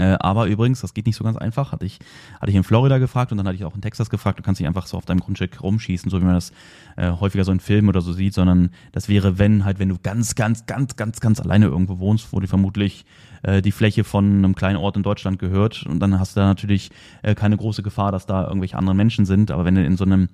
Äh, 0.00 0.16
aber 0.18 0.46
übrigens, 0.46 0.80
das 0.80 0.94
geht 0.94 1.04
nicht 1.04 1.16
so 1.16 1.24
ganz 1.24 1.36
einfach. 1.36 1.72
Hatte 1.72 1.84
ich, 1.84 1.98
hatte 2.40 2.50
ich 2.50 2.56
in 2.56 2.64
Florida 2.64 2.96
gefragt 2.96 3.32
und 3.32 3.38
dann 3.38 3.46
hatte 3.46 3.56
ich 3.56 3.64
auch 3.66 3.74
in 3.74 3.82
Texas 3.82 4.08
gefragt, 4.08 4.38
du 4.38 4.42
kannst 4.42 4.60
nicht 4.60 4.66
einfach 4.68 4.86
so 4.86 4.96
auf 4.96 5.04
deinem 5.04 5.20
Grundstück 5.20 5.62
rumschießen, 5.62 6.10
so 6.10 6.20
wie 6.20 6.24
man 6.24 6.34
das 6.34 6.52
äh, 6.96 7.10
häufiger 7.10 7.44
so 7.44 7.52
in 7.52 7.60
Filmen 7.60 7.90
oder 7.90 8.00
so 8.00 8.14
sieht, 8.14 8.32
sondern 8.32 8.70
das 8.92 9.10
wäre, 9.10 9.38
wenn 9.38 9.66
halt, 9.66 9.78
wenn 9.78 9.90
du 9.90 9.98
ganz, 10.02 10.34
ganz, 10.34 10.64
ganz, 10.64 10.96
ganz, 10.96 11.20
ganz 11.20 11.38
alleine 11.38 11.66
irgendwo 11.66 11.98
wohnst, 11.98 12.32
wo 12.32 12.40
dir 12.40 12.48
vermutlich 12.48 13.04
äh, 13.42 13.60
die 13.60 13.72
Fläche 13.72 14.02
von 14.02 14.38
einem 14.38 14.54
kleinen 14.54 14.78
Ort 14.78 14.96
in 14.96 15.02
Deutschland 15.02 15.38
gehört 15.38 15.84
und 15.84 16.00
dann 16.00 16.18
hast 16.18 16.34
du 16.34 16.40
da 16.40 16.46
natürlich 16.46 16.90
äh, 17.20 17.34
keine 17.34 17.58
große 17.58 17.82
Gefahr, 17.82 18.10
dass 18.10 18.24
da 18.24 18.46
irgendwelche 18.46 18.78
anderen 18.78 18.96
Menschen 18.96 19.26
sind. 19.26 19.50
Aber 19.50 19.66
wenn 19.66 19.74
du 19.74 19.84
in 19.84 19.98
so 19.98 20.04
einem 20.04 20.30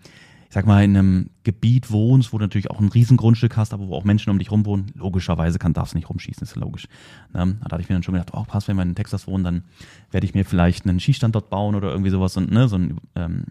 ich 0.49 0.55
sag 0.55 0.67
mal, 0.67 0.85
in 0.85 0.97
einem 0.97 1.31
Gebiet 1.43 1.91
wohnst, 1.91 2.33
wo 2.33 2.39
du 2.39 2.45
natürlich 2.45 2.71
auch 2.71 2.81
ein 2.81 2.89
Riesengrundstück 2.89 3.57
hast, 3.57 3.75
aber 3.75 3.89
wo 3.89 3.95
auch 3.95 4.05
Menschen 4.05 4.31
um 4.31 4.39
dich 4.39 4.51
rum 4.51 4.65
wohnen, 4.65 4.93
logischerweise 4.95 5.59
kann, 5.59 5.73
darfst 5.73 5.95
nicht 5.95 6.09
rumschießen, 6.09 6.43
ist 6.43 6.57
logisch. 6.57 6.89
Ne? 7.35 7.57
Da 7.63 7.71
hatte 7.71 7.83
ich 7.83 7.89
mir 7.89 7.97
dann 7.97 8.03
schon 8.03 8.15
gedacht, 8.15 8.31
oh, 8.33 8.45
passt, 8.45 8.69
wenn 8.69 8.77
wir 8.77 8.83
in 8.83 8.95
Texas 8.95 9.27
wohnen, 9.27 9.45
dann 9.45 9.65
werde 10.11 10.27
ich 10.27 10.35
mir 10.35 10.45
vielleicht 10.45 10.87
einen 10.87 11.01
Skistand 11.01 11.35
dort 11.35 11.51
bauen 11.51 11.75
oder 11.75 11.91
irgendwie 11.91 12.11
sowas 12.11 12.37
und 12.37 12.51
ne, 12.51 12.69
so 12.69 12.77
ein 12.77 13.01
ähm, 13.17 13.45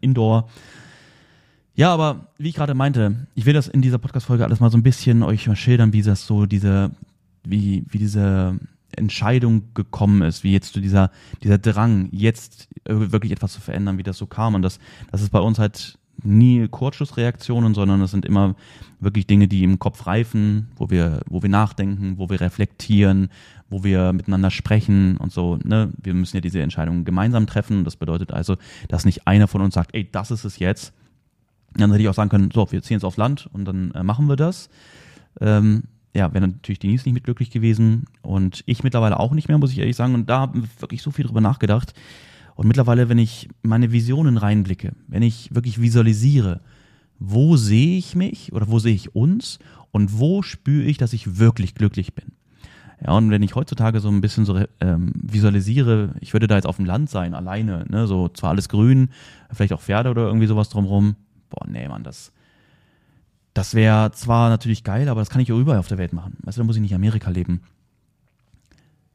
Indoor. 0.00 0.48
Ja, 1.74 1.92
aber 1.92 2.28
wie 2.38 2.48
ich 2.48 2.54
gerade 2.54 2.74
meinte, 2.74 3.26
ich 3.34 3.46
will 3.46 3.54
das 3.54 3.68
in 3.68 3.82
dieser 3.82 3.98
Podcast-Folge 3.98 4.44
alles 4.44 4.60
mal 4.60 4.70
so 4.70 4.78
ein 4.78 4.82
bisschen 4.82 5.22
euch 5.22 5.46
mal 5.46 5.56
schildern, 5.56 5.92
wie 5.92 6.02
das 6.02 6.26
so 6.26 6.46
diese, 6.46 6.90
wie, 7.44 7.84
wie 7.88 7.98
diese 7.98 8.58
Entscheidung 8.96 9.74
gekommen 9.74 10.22
ist, 10.22 10.44
wie 10.44 10.52
jetzt 10.52 10.72
zu 10.72 10.80
dieser, 10.80 11.10
dieser 11.42 11.58
Drang, 11.58 12.08
jetzt 12.12 12.68
wirklich 12.84 13.32
etwas 13.32 13.52
zu 13.52 13.60
verändern, 13.60 13.98
wie 13.98 14.02
das 14.02 14.18
so 14.18 14.26
kam. 14.26 14.54
Und 14.54 14.62
das, 14.62 14.78
das 15.10 15.22
ist 15.22 15.30
bei 15.30 15.40
uns 15.40 15.58
halt 15.58 15.97
nie 16.22 16.66
Kurzschlussreaktionen, 16.68 17.74
sondern 17.74 18.00
es 18.02 18.10
sind 18.10 18.26
immer 18.26 18.54
wirklich 19.00 19.26
Dinge, 19.26 19.48
die 19.48 19.62
im 19.62 19.78
Kopf 19.78 20.06
reifen, 20.06 20.68
wo 20.76 20.90
wir, 20.90 21.20
wo 21.28 21.42
wir 21.42 21.48
nachdenken, 21.48 22.18
wo 22.18 22.28
wir 22.28 22.40
reflektieren, 22.40 23.28
wo 23.70 23.84
wir 23.84 24.12
miteinander 24.12 24.50
sprechen 24.50 25.16
und 25.18 25.32
so. 25.32 25.58
Ne? 25.62 25.92
Wir 26.02 26.14
müssen 26.14 26.36
ja 26.36 26.40
diese 26.40 26.60
Entscheidungen 26.60 27.04
gemeinsam 27.04 27.46
treffen. 27.46 27.84
Das 27.84 27.96
bedeutet 27.96 28.32
also, 28.32 28.56
dass 28.88 29.04
nicht 29.04 29.26
einer 29.26 29.46
von 29.46 29.60
uns 29.60 29.74
sagt, 29.74 29.94
ey, 29.94 30.08
das 30.10 30.30
ist 30.30 30.44
es 30.44 30.58
jetzt. 30.58 30.92
Dann 31.74 31.90
hätte 31.90 32.02
ich 32.02 32.08
auch 32.08 32.14
sagen 32.14 32.30
können, 32.30 32.50
so, 32.52 32.70
wir 32.72 32.82
ziehen 32.82 32.96
jetzt 32.96 33.04
aufs 33.04 33.18
Land 33.18 33.48
und 33.52 33.64
dann 33.64 33.92
äh, 33.92 34.02
machen 34.02 34.26
wir 34.26 34.36
das. 34.36 34.70
Ähm, 35.40 35.84
ja, 36.14 36.32
wäre 36.32 36.48
natürlich 36.48 36.78
Denise 36.78 37.04
nicht 37.04 37.14
mit 37.14 37.24
glücklich 37.24 37.50
gewesen 37.50 38.06
und 38.22 38.64
ich 38.66 38.82
mittlerweile 38.82 39.20
auch 39.20 39.32
nicht 39.32 39.48
mehr, 39.48 39.58
muss 39.58 39.70
ich 39.70 39.78
ehrlich 39.78 39.96
sagen. 39.96 40.14
Und 40.14 40.28
da 40.28 40.40
haben 40.40 40.62
wir 40.62 40.68
wirklich 40.80 41.02
so 41.02 41.10
viel 41.10 41.26
drüber 41.26 41.40
nachgedacht. 41.40 41.92
Und 42.58 42.66
mittlerweile, 42.66 43.08
wenn 43.08 43.18
ich 43.18 43.48
meine 43.62 43.92
Visionen 43.92 44.36
reinblicke, 44.36 44.92
wenn 45.06 45.22
ich 45.22 45.54
wirklich 45.54 45.80
visualisiere, 45.80 46.60
wo 47.20 47.56
sehe 47.56 47.96
ich 47.96 48.16
mich 48.16 48.52
oder 48.52 48.66
wo 48.66 48.80
sehe 48.80 48.96
ich 48.96 49.14
uns 49.14 49.60
und 49.92 50.18
wo 50.18 50.42
spüre 50.42 50.82
ich, 50.82 50.98
dass 50.98 51.12
ich 51.12 51.38
wirklich 51.38 51.76
glücklich 51.76 52.16
bin. 52.16 52.32
Ja, 53.00 53.12
und 53.12 53.30
wenn 53.30 53.44
ich 53.44 53.54
heutzutage 53.54 54.00
so 54.00 54.08
ein 54.08 54.20
bisschen 54.20 54.44
so 54.44 54.60
ähm, 54.80 55.12
visualisiere, 55.14 56.16
ich 56.20 56.32
würde 56.32 56.48
da 56.48 56.56
jetzt 56.56 56.66
auf 56.66 56.74
dem 56.74 56.84
Land 56.84 57.10
sein, 57.10 57.32
alleine, 57.32 57.84
ne, 57.90 58.08
so 58.08 58.28
zwar 58.28 58.50
alles 58.50 58.68
grün, 58.68 59.10
vielleicht 59.52 59.72
auch 59.72 59.80
Pferde 59.80 60.10
oder 60.10 60.26
irgendwie 60.26 60.48
sowas 60.48 60.68
drumherum. 60.68 61.14
Boah, 61.50 61.64
nee, 61.68 61.86
Mann, 61.86 62.02
das, 62.02 62.32
das 63.54 63.74
wäre 63.74 64.10
zwar 64.10 64.48
natürlich 64.48 64.82
geil, 64.82 65.08
aber 65.08 65.20
das 65.20 65.30
kann 65.30 65.40
ich 65.40 65.52
auch 65.52 65.60
überall 65.60 65.78
auf 65.78 65.86
der 65.86 65.98
Welt 65.98 66.12
machen. 66.12 66.36
Weißt 66.42 66.58
du, 66.58 66.62
da 66.62 66.66
muss 66.66 66.74
ich 66.74 66.82
nicht 66.82 66.96
Amerika 66.96 67.30
leben. 67.30 67.60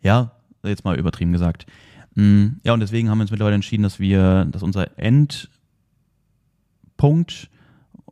Ja, 0.01 0.31
jetzt 0.63 0.85
mal 0.85 0.97
übertrieben 0.97 1.33
gesagt. 1.33 1.65
Mm, 2.15 2.47
ja, 2.63 2.73
und 2.73 2.79
deswegen 2.79 3.09
haben 3.09 3.17
wir 3.17 3.23
uns 3.23 3.31
mittlerweile 3.31 3.55
entschieden, 3.55 3.83
dass 3.83 3.99
wir, 3.99 4.45
dass 4.45 4.63
unser 4.63 4.97
Endpunkt, 4.97 5.49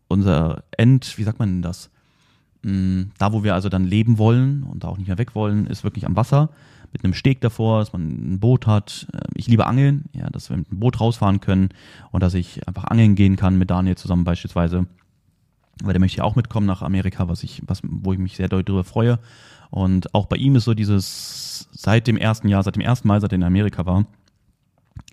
unser 0.07 0.63
End, 0.77 1.17
wie 1.17 1.23
sagt 1.23 1.39
man 1.39 1.49
denn 1.49 1.61
das? 1.61 1.89
Mm, 2.63 3.03
da, 3.17 3.33
wo 3.33 3.43
wir 3.43 3.53
also 3.53 3.69
dann 3.69 3.85
leben 3.85 4.17
wollen 4.17 4.63
und 4.63 4.83
da 4.83 4.87
auch 4.87 4.97
nicht 4.97 5.07
mehr 5.07 5.17
weg 5.17 5.35
wollen, 5.35 5.67
ist 5.67 5.83
wirklich 5.83 6.05
am 6.05 6.15
Wasser 6.15 6.49
mit 6.91 7.03
einem 7.03 7.13
Steg 7.13 7.41
davor, 7.41 7.79
dass 7.79 7.93
man 7.93 8.33
ein 8.33 8.39
Boot 8.39 8.67
hat. 8.67 9.07
Äh, 9.13 9.19
ich 9.35 9.47
liebe 9.47 9.65
Angeln, 9.65 10.05
ja, 10.13 10.29
dass 10.29 10.49
wir 10.49 10.57
mit 10.57 10.69
einem 10.69 10.79
Boot 10.79 10.99
rausfahren 10.99 11.39
können 11.39 11.69
und 12.11 12.21
dass 12.21 12.33
ich 12.33 12.67
einfach 12.67 12.85
angeln 12.85 13.15
gehen 13.15 13.35
kann 13.35 13.57
mit 13.57 13.69
Daniel 13.69 13.95
zusammen 13.95 14.23
beispielsweise. 14.23 14.87
Weil 15.81 15.93
der 15.93 15.99
möchte 15.99 16.19
ja 16.19 16.23
auch 16.23 16.35
mitkommen 16.35 16.67
nach 16.67 16.81
Amerika, 16.81 17.27
was 17.27 17.43
ich, 17.43 17.61
was, 17.65 17.81
wo 17.83 18.13
ich 18.13 18.19
mich 18.19 18.35
sehr 18.35 18.47
doll 18.47 18.63
darüber 18.63 18.83
freue. 18.83 19.19
Und 19.69 20.13
auch 20.13 20.27
bei 20.27 20.37
ihm 20.37 20.55
ist 20.55 20.65
so 20.65 20.73
dieses, 20.73 21.69
seit 21.71 22.07
dem 22.07 22.17
ersten 22.17 22.47
Jahr, 22.47 22.61
seit 22.63 22.75
dem 22.75 22.81
ersten 22.81 23.07
Mal, 23.07 23.21
seit 23.21 23.31
er 23.31 23.37
in 23.37 23.43
Amerika 23.43 23.85
war, 23.85 24.05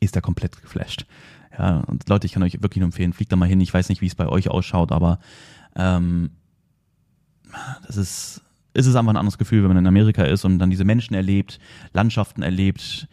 ist 0.01 0.17
er 0.17 0.23
komplett 0.23 0.61
geflasht. 0.61 1.07
Ja, 1.57 1.79
und 1.87 2.09
Leute, 2.09 2.27
ich 2.27 2.33
kann 2.33 2.43
euch 2.43 2.61
wirklich 2.63 2.79
nur 2.79 2.87
empfehlen, 2.87 3.13
fliegt 3.13 3.33
da 3.33 3.37
mal 3.37 3.49
hin. 3.49 3.61
Ich 3.61 3.73
weiß 3.73 3.89
nicht, 3.89 4.01
wie 4.01 4.07
es 4.07 4.15
bei 4.15 4.29
euch 4.29 4.49
ausschaut, 4.49 4.93
aber 4.93 5.19
ähm, 5.77 6.31
das 7.87 7.97
ist, 7.97 8.43
ist 8.75 8.87
es 8.87 8.95
einfach 8.95 9.13
ein 9.13 9.17
anderes 9.17 9.39
Gefühl, 9.39 9.63
wenn 9.63 9.69
man 9.69 9.79
in 9.79 9.87
Amerika 9.87 10.25
ist 10.25 10.45
und 10.45 10.59
dann 10.59 10.71
diese 10.71 10.85
Menschen 10.85 11.15
erlebt, 11.15 11.59
Landschaften 11.93 12.43
erlebt, 12.43 13.09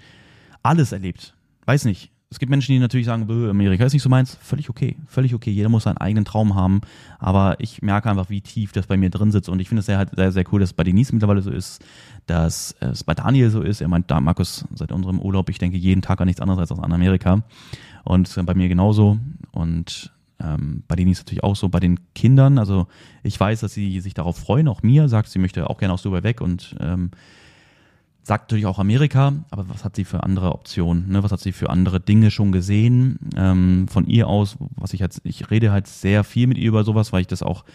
alles 0.63 0.91
erlebt. 0.91 1.33
Weiß 1.65 1.85
nicht, 1.85 2.11
es 2.29 2.39
gibt 2.39 2.49
Menschen, 2.49 2.73
die 2.73 2.79
natürlich 2.79 3.05
sagen, 3.05 3.29
Amerika 3.49 3.85
ist 3.85 3.93
nicht 3.93 4.01
so 4.01 4.09
meins. 4.09 4.37
Völlig 4.41 4.69
okay, 4.69 4.97
völlig 5.07 5.33
okay. 5.33 5.51
Jeder 5.51 5.69
muss 5.69 5.83
seinen 5.83 5.97
eigenen 5.97 6.25
Traum 6.25 6.55
haben. 6.55 6.81
Aber 7.19 7.55
ich 7.59 7.81
merke 7.81 8.09
einfach, 8.09 8.29
wie 8.29 8.41
tief 8.41 8.71
das 8.71 8.87
bei 8.87 8.97
mir 8.97 9.09
drin 9.09 9.31
sitzt. 9.31 9.47
Und 9.47 9.59
ich 9.59 9.69
finde 9.69 9.81
es 9.81 9.85
sehr, 9.85 10.05
sehr, 10.11 10.31
sehr 10.31 10.43
cool, 10.51 10.59
dass 10.59 10.69
es 10.69 10.73
bei 10.73 10.83
Denise 10.83 11.13
mittlerweile 11.13 11.41
so 11.41 11.51
ist, 11.51 11.83
dass 12.25 12.75
es 12.79 13.03
bei 13.03 13.13
Daniel 13.13 13.51
so 13.51 13.61
ist. 13.61 13.79
Er 13.79 13.87
meint, 13.87 14.09
da 14.09 14.19
Markus, 14.19 14.65
seit 14.73 14.91
unserem 14.91 15.19
Urlaub, 15.19 15.49
ich 15.49 15.59
denke 15.59 15.77
jeden 15.77 16.01
Tag 16.01 16.19
an 16.19 16.25
nichts 16.25 16.41
anderes 16.41 16.59
als 16.59 16.71
an 16.71 16.91
Amerika. 16.91 17.43
Und 18.03 18.35
bei 18.45 18.53
mir 18.53 18.69
genauso. 18.69 19.19
Und 19.51 20.11
ähm, 20.41 20.83
bei 20.87 20.95
Denise 20.95 21.21
natürlich 21.21 21.43
auch 21.43 21.55
so. 21.55 21.69
Bei 21.69 21.79
den 21.79 21.99
Kindern, 22.15 22.57
also 22.57 22.87
ich 23.23 23.39
weiß, 23.39 23.61
dass 23.61 23.73
sie 23.73 23.99
sich 24.01 24.13
darauf 24.13 24.37
freuen. 24.37 24.67
Auch 24.67 24.83
mir 24.83 25.07
sagt, 25.07 25.29
sie 25.29 25.39
möchte 25.39 25.69
auch 25.69 25.77
gerne 25.77 25.93
aus 25.93 26.01
Dubai 26.01 26.23
weg 26.23 26.41
und 26.41 26.75
ähm, 26.79 27.11
sagt 28.25 28.49
natürlich 28.49 28.65
auch 28.65 28.79
Amerika, 28.79 29.33
aber 29.51 29.69
was 29.69 29.85
hat 29.85 29.95
sie 29.95 30.03
für 30.03 30.23
andere 30.23 30.51
Optionen? 30.51 31.09
Ne? 31.09 31.21
Was 31.21 31.31
hat 31.31 31.39
sie 31.41 31.51
für 31.51 31.69
andere 31.69 31.99
Dinge 31.99 32.31
schon 32.31 32.51
gesehen? 32.51 33.19
Ähm, 33.37 33.87
von 33.87 34.07
ihr 34.07 34.27
aus, 34.27 34.57
was 34.75 34.93
ich 34.93 34.99
jetzt, 34.99 35.21
ich 35.23 35.51
rede 35.51 35.71
halt 35.71 35.85
sehr 35.85 36.23
viel 36.23 36.47
mit 36.47 36.57
ihr 36.57 36.69
über 36.69 36.83
sowas, 36.83 37.13
weil 37.13 37.21
ich 37.21 37.27
das 37.27 37.43
auch 37.43 37.65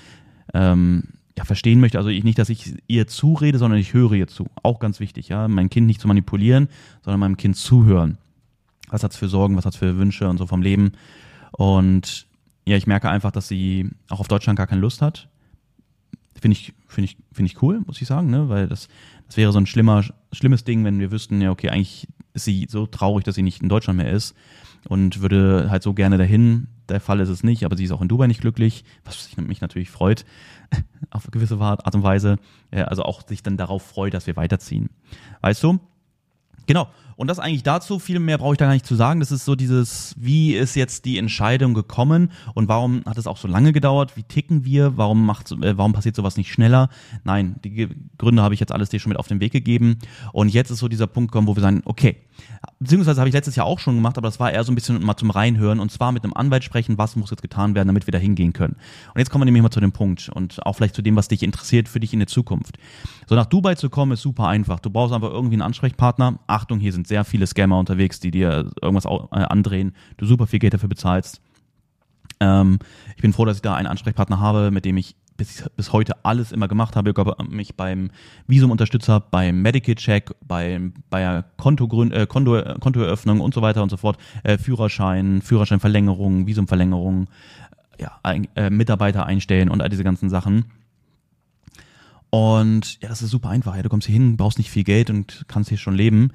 ähm, 0.52 1.04
ja, 1.38 1.44
verstehen 1.44 1.78
möchte. 1.78 1.98
Also 1.98 2.10
ich, 2.10 2.24
nicht, 2.24 2.38
dass 2.38 2.48
ich 2.48 2.74
ihr 2.88 3.06
zurede, 3.06 3.58
sondern 3.58 3.78
ich 3.78 3.94
höre 3.94 4.12
ihr 4.12 4.26
zu. 4.26 4.48
Auch 4.64 4.80
ganz 4.80 4.98
wichtig, 4.98 5.28
ja. 5.28 5.46
Mein 5.46 5.70
Kind 5.70 5.86
nicht 5.86 6.00
zu 6.00 6.08
manipulieren, 6.08 6.68
sondern 7.04 7.20
meinem 7.20 7.36
Kind 7.36 7.56
zuhören. 7.56 8.18
Was 8.88 9.04
hat's 9.04 9.16
für 9.16 9.28
Sorgen, 9.28 9.56
was 9.56 9.64
hat's 9.64 9.76
für 9.76 9.98
Wünsche 9.98 10.28
und 10.28 10.38
so 10.38 10.46
vom 10.46 10.62
Leben? 10.62 10.92
Und 11.52 12.26
ja, 12.66 12.76
ich 12.76 12.88
merke 12.88 13.08
einfach, 13.08 13.30
dass 13.30 13.46
sie 13.46 13.88
auch 14.08 14.18
auf 14.18 14.28
Deutschland 14.28 14.56
gar 14.56 14.66
keine 14.66 14.80
Lust 14.80 15.00
hat. 15.00 15.28
Finde 16.34 16.56
ich, 16.56 16.72
finde 16.86 17.10
ich, 17.10 17.16
finde 17.32 17.50
ich 17.50 17.62
cool, 17.62 17.80
muss 17.86 18.00
ich 18.00 18.08
sagen, 18.08 18.30
ne? 18.30 18.48
Weil 18.48 18.68
das, 18.68 18.88
das 19.26 19.36
wäre 19.36 19.52
so 19.52 19.58
ein 19.58 19.66
schlimmer, 19.66 20.04
schlimmes 20.32 20.64
Ding, 20.64 20.84
wenn 20.84 20.98
wir 21.00 21.10
wüssten, 21.10 21.40
ja, 21.40 21.50
okay, 21.50 21.70
eigentlich 21.70 22.08
ist 22.34 22.44
sie 22.44 22.66
so 22.68 22.86
traurig, 22.86 23.24
dass 23.24 23.34
sie 23.34 23.42
nicht 23.42 23.62
in 23.62 23.68
Deutschland 23.68 23.96
mehr 23.96 24.10
ist 24.10 24.34
und 24.88 25.20
würde 25.20 25.68
halt 25.70 25.82
so 25.82 25.94
gerne 25.94 26.18
dahin. 26.18 26.68
Der 26.88 27.00
Fall 27.00 27.20
ist 27.20 27.28
es 27.28 27.44
nicht, 27.44 27.64
aber 27.64 27.76
sie 27.76 27.84
ist 27.84 27.92
auch 27.92 28.02
in 28.02 28.08
Dubai 28.08 28.26
nicht 28.26 28.40
glücklich, 28.40 28.84
was 29.04 29.36
mich 29.36 29.60
natürlich 29.60 29.90
freut, 29.90 30.24
auf 31.10 31.24
eine 31.24 31.30
gewisse 31.30 31.58
Art 31.60 31.94
und 31.94 32.02
Weise. 32.02 32.38
Also 32.70 33.02
auch 33.04 33.26
sich 33.26 33.42
dann 33.42 33.56
darauf 33.56 33.82
freut, 33.82 34.14
dass 34.14 34.26
wir 34.26 34.36
weiterziehen. 34.36 34.90
Weißt 35.40 35.62
du? 35.62 35.78
Genau. 36.66 36.88
Und 37.20 37.26
das 37.26 37.38
eigentlich 37.38 37.62
dazu, 37.62 37.98
viel 37.98 38.18
mehr 38.18 38.38
brauche 38.38 38.54
ich 38.54 38.58
da 38.58 38.64
gar 38.64 38.72
nicht 38.72 38.86
zu 38.86 38.94
sagen. 38.94 39.20
Das 39.20 39.30
ist 39.30 39.44
so 39.44 39.54
dieses, 39.54 40.14
wie 40.16 40.54
ist 40.54 40.74
jetzt 40.74 41.04
die 41.04 41.18
Entscheidung 41.18 41.74
gekommen 41.74 42.32
und 42.54 42.66
warum 42.66 43.02
hat 43.04 43.18
es 43.18 43.26
auch 43.26 43.36
so 43.36 43.46
lange 43.46 43.74
gedauert? 43.74 44.16
Wie 44.16 44.22
ticken 44.22 44.64
wir? 44.64 44.96
Warum 44.96 45.28
äh, 45.28 45.76
warum 45.76 45.92
passiert 45.92 46.16
sowas 46.16 46.38
nicht 46.38 46.50
schneller? 46.50 46.88
Nein, 47.24 47.56
die 47.62 47.90
Gründe 48.16 48.42
habe 48.42 48.54
ich 48.54 48.60
jetzt 48.60 48.72
alles 48.72 48.88
dir 48.88 49.00
schon 49.00 49.10
mit 49.10 49.18
auf 49.18 49.28
den 49.28 49.38
Weg 49.38 49.52
gegeben. 49.52 49.98
Und 50.32 50.48
jetzt 50.48 50.70
ist 50.70 50.78
so 50.78 50.88
dieser 50.88 51.06
Punkt 51.06 51.30
gekommen, 51.30 51.46
wo 51.46 51.54
wir 51.54 51.60
sagen, 51.60 51.82
okay, 51.84 52.16
beziehungsweise 52.78 53.20
habe 53.20 53.28
ich 53.28 53.34
letztes 53.34 53.56
Jahr 53.56 53.66
auch 53.66 53.78
schon 53.78 53.96
gemacht, 53.96 54.16
aber 54.16 54.28
das 54.28 54.40
war 54.40 54.50
eher 54.50 54.64
so 54.64 54.72
ein 54.72 54.74
bisschen 54.74 55.02
mal 55.04 55.16
zum 55.16 55.30
Reinhören 55.30 55.80
und 55.80 55.92
zwar 55.92 56.12
mit 56.12 56.24
einem 56.24 56.32
Anwalt 56.32 56.64
sprechen, 56.64 56.98
was 56.98 57.16
muss 57.16 57.30
jetzt 57.30 57.42
getan 57.42 57.74
werden, 57.74 57.88
damit 57.88 58.06
wir 58.06 58.12
da 58.12 58.18
hingehen 58.18 58.54
können. 58.54 58.76
Und 59.12 59.18
jetzt 59.18 59.30
kommen 59.30 59.42
wir 59.42 59.46
nämlich 59.46 59.62
mal 59.62 59.70
zu 59.70 59.80
dem 59.80 59.92
Punkt 59.92 60.30
und 60.30 60.64
auch 60.64 60.74
vielleicht 60.74 60.94
zu 60.94 61.02
dem, 61.02 61.16
was 61.16 61.28
dich 61.28 61.42
interessiert 61.42 61.88
für 61.88 62.00
dich 62.00 62.14
in 62.14 62.20
der 62.20 62.28
Zukunft. 62.28 62.78
So 63.26 63.34
nach 63.34 63.46
Dubai 63.46 63.74
zu 63.74 63.90
kommen 63.90 64.12
ist 64.12 64.22
super 64.22 64.48
einfach. 64.48 64.80
Du 64.80 64.88
brauchst 64.88 65.12
einfach 65.12 65.30
irgendwie 65.30 65.54
einen 65.54 65.62
Ansprechpartner. 65.62 66.38
Achtung, 66.46 66.80
hier 66.80 66.92
sind 66.92 67.06
sehr 67.10 67.24
viele 67.24 67.46
Scammer 67.46 67.78
unterwegs, 67.78 68.20
die 68.20 68.30
dir 68.30 68.70
irgendwas 68.80 69.04
äh, 69.04 69.42
andrehen, 69.42 69.94
du 70.16 70.26
super 70.26 70.46
viel 70.46 70.60
Geld 70.60 70.72
dafür 70.72 70.88
bezahlst. 70.88 71.42
Ähm, 72.38 72.78
ich 73.16 73.22
bin 73.22 73.32
froh, 73.32 73.44
dass 73.44 73.56
ich 73.56 73.62
da 73.62 73.74
einen 73.74 73.88
Ansprechpartner 73.88 74.40
habe, 74.40 74.70
mit 74.70 74.84
dem 74.84 74.96
ich 74.96 75.16
bis, 75.36 75.68
bis 75.76 75.92
heute 75.92 76.24
alles 76.24 76.52
immer 76.52 76.68
gemacht 76.68 76.96
habe. 76.96 77.10
Ich 77.10 77.48
mich 77.48 77.74
beim 77.74 78.10
Visumunterstützer, 78.46 79.20
beim 79.20 79.60
Medical-Check, 79.60 80.30
beim, 80.46 80.94
bei 81.10 81.20
der 81.20 81.44
Kontogrün, 81.56 82.12
äh, 82.12 82.26
Konto, 82.26 82.56
äh, 82.56 82.76
Kontoeröffnung 82.78 83.40
und 83.40 83.52
so 83.52 83.60
weiter 83.60 83.82
und 83.82 83.90
so 83.90 83.96
fort, 83.96 84.18
äh, 84.44 84.56
Führerschein, 84.56 85.42
Führerscheinverlängerung, 85.42 86.46
Visumverlängerung, 86.46 87.26
ja, 87.98 88.12
ein, 88.22 88.48
äh, 88.54 88.70
Mitarbeiter 88.70 89.26
einstellen 89.26 89.68
und 89.68 89.82
all 89.82 89.88
diese 89.88 90.04
ganzen 90.04 90.30
Sachen 90.30 90.66
Und 92.30 93.00
ja, 93.02 93.08
das 93.08 93.22
ist 93.22 93.30
super 93.30 93.48
einfach. 93.48 93.74
Ja, 93.76 93.82
du 93.82 93.88
kommst 93.88 94.06
hier 94.06 94.12
hin, 94.12 94.36
brauchst 94.36 94.58
nicht 94.58 94.70
viel 94.70 94.84
Geld 94.84 95.10
und 95.10 95.44
kannst 95.48 95.68
hier 95.68 95.78
schon 95.78 95.94
leben. 95.94 96.30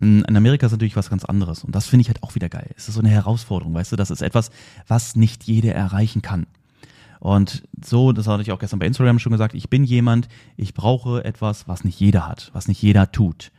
In 0.00 0.36
Amerika 0.36 0.66
ist 0.66 0.72
natürlich 0.72 0.96
was 0.96 1.08
ganz 1.08 1.24
anderes. 1.24 1.64
Und 1.64 1.74
das 1.74 1.86
finde 1.86 2.02
ich 2.02 2.08
halt 2.08 2.22
auch 2.22 2.34
wieder 2.34 2.50
geil. 2.50 2.70
Es 2.76 2.88
ist 2.88 2.94
so 2.94 3.00
eine 3.00 3.08
Herausforderung, 3.08 3.74
weißt 3.74 3.92
du? 3.92 3.96
Das 3.96 4.10
ist 4.10 4.20
etwas, 4.20 4.50
was 4.86 5.16
nicht 5.16 5.44
jeder 5.44 5.74
erreichen 5.74 6.20
kann. 6.20 6.46
Und 7.20 7.64
so, 7.84 8.12
das 8.12 8.26
hatte 8.26 8.42
ich 8.42 8.52
auch 8.52 8.58
gestern 8.58 8.78
bei 8.78 8.86
Instagram 8.86 9.18
schon 9.18 9.32
gesagt, 9.32 9.54
ich 9.54 9.70
bin 9.70 9.84
jemand, 9.84 10.28
ich 10.56 10.74
brauche 10.74 11.24
etwas, 11.24 11.66
was 11.66 11.82
nicht 11.82 11.98
jeder 11.98 12.28
hat, 12.28 12.50
was 12.52 12.68
nicht 12.68 12.80
jeder 12.80 13.10
tut. 13.10 13.50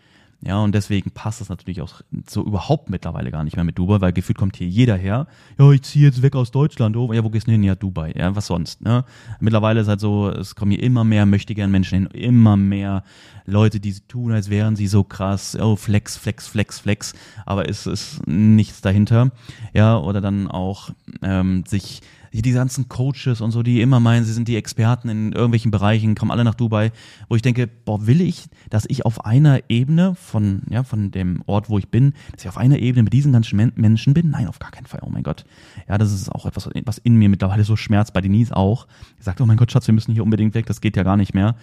Ja, 0.41 0.59
und 0.59 0.73
deswegen 0.73 1.11
passt 1.11 1.41
das 1.41 1.49
natürlich 1.49 1.81
auch 1.81 2.01
so 2.29 2.45
überhaupt 2.45 2.89
mittlerweile 2.89 3.29
gar 3.29 3.43
nicht 3.43 3.57
mehr 3.57 3.65
mit 3.65 3.77
Dubai, 3.77 3.99
weil 3.99 4.13
gefühlt 4.13 4.37
kommt 4.37 4.55
hier 4.55 4.67
jeder 4.67 4.95
her. 4.95 5.27
Ja, 5.57 5.69
ich 5.71 5.81
ziehe 5.81 6.05
jetzt 6.05 6.21
weg 6.21 6.33
aus 6.35 6.51
Deutschland. 6.51 6.95
Oh, 6.95 7.11
ja, 7.11 7.23
wo 7.25 7.29
gehst 7.29 7.47
du 7.47 7.51
hin? 7.51 7.61
Ja, 7.61 7.75
Dubai. 7.75 8.13
Ja, 8.15 8.33
was 8.37 8.47
sonst? 8.47 8.81
Ne? 8.81 9.03
Mittlerweile 9.41 9.81
ist 9.81 9.89
halt 9.89 9.99
so, 9.99 10.29
es 10.29 10.55
kommen 10.55 10.71
hier 10.71 10.81
immer 10.81 11.03
mehr 11.03 11.25
möchte 11.25 11.53
gern 11.55 11.71
Menschen 11.71 12.07
hin, 12.07 12.07
immer 12.13 12.55
mehr 12.55 13.03
Leute, 13.45 13.81
die 13.81 13.93
tun, 14.07 14.31
als 14.31 14.49
wären 14.49 14.77
sie 14.77 14.87
so 14.87 15.03
krass. 15.03 15.57
Oh, 15.59 15.75
Flex, 15.75 16.15
Flex, 16.15 16.47
Flex, 16.47 16.79
Flex. 16.79 17.13
Aber 17.45 17.67
es 17.67 17.85
ist 17.85 18.25
nichts 18.25 18.79
dahinter. 18.79 19.31
Ja, 19.73 19.97
oder 19.97 20.21
dann 20.21 20.47
auch 20.47 20.91
ähm, 21.21 21.65
sich 21.67 22.01
die 22.31 22.51
ganzen 22.51 22.89
Coaches 22.89 23.41
und 23.41 23.51
so, 23.51 23.63
die 23.63 23.81
immer 23.81 23.99
meinen, 23.99 24.25
sie 24.25 24.33
sind 24.33 24.47
die 24.47 24.55
Experten 24.55 25.09
in 25.09 25.31
irgendwelchen 25.31 25.71
Bereichen, 25.71 26.15
kommen 26.15 26.31
alle 26.31 26.43
nach 26.43 26.55
Dubai, 26.55 26.91
wo 27.27 27.35
ich 27.35 27.41
denke, 27.41 27.67
boah, 27.67 28.05
will 28.07 28.21
ich, 28.21 28.47
dass 28.69 28.85
ich 28.87 29.05
auf 29.05 29.25
einer 29.25 29.61
Ebene 29.69 30.15
von, 30.15 30.63
ja, 30.69 30.83
von 30.83 31.11
dem 31.11 31.43
Ort, 31.45 31.69
wo 31.69 31.77
ich 31.77 31.89
bin, 31.89 32.13
dass 32.31 32.43
ich 32.43 32.49
auf 32.49 32.57
einer 32.57 32.79
Ebene 32.79 33.03
mit 33.03 33.13
diesen 33.13 33.33
ganzen 33.33 33.71
Menschen 33.75 34.13
bin? 34.13 34.29
Nein, 34.29 34.47
auf 34.47 34.59
gar 34.59 34.71
keinen 34.71 34.85
Fall. 34.85 35.01
Oh 35.03 35.09
mein 35.09 35.23
Gott. 35.23 35.45
Ja, 35.87 35.97
das 35.97 36.11
ist 36.11 36.31
auch 36.31 36.45
etwas, 36.45 36.69
was 36.85 36.97
in 36.99 37.15
mir 37.15 37.29
mittlerweile 37.29 37.63
so 37.63 37.75
schmerzt, 37.75 38.13
bei 38.13 38.21
Denise 38.21 38.55
auch. 38.55 38.87
Die 39.19 39.23
sagt, 39.23 39.41
oh 39.41 39.45
mein 39.45 39.57
Gott, 39.57 39.71
Schatz, 39.71 39.87
wir 39.87 39.93
müssen 39.93 40.13
hier 40.13 40.23
unbedingt 40.23 40.53
weg, 40.53 40.65
das 40.65 40.81
geht 40.81 40.95
ja 40.97 41.03
gar 41.03 41.17
nicht 41.17 41.33
mehr. 41.33 41.55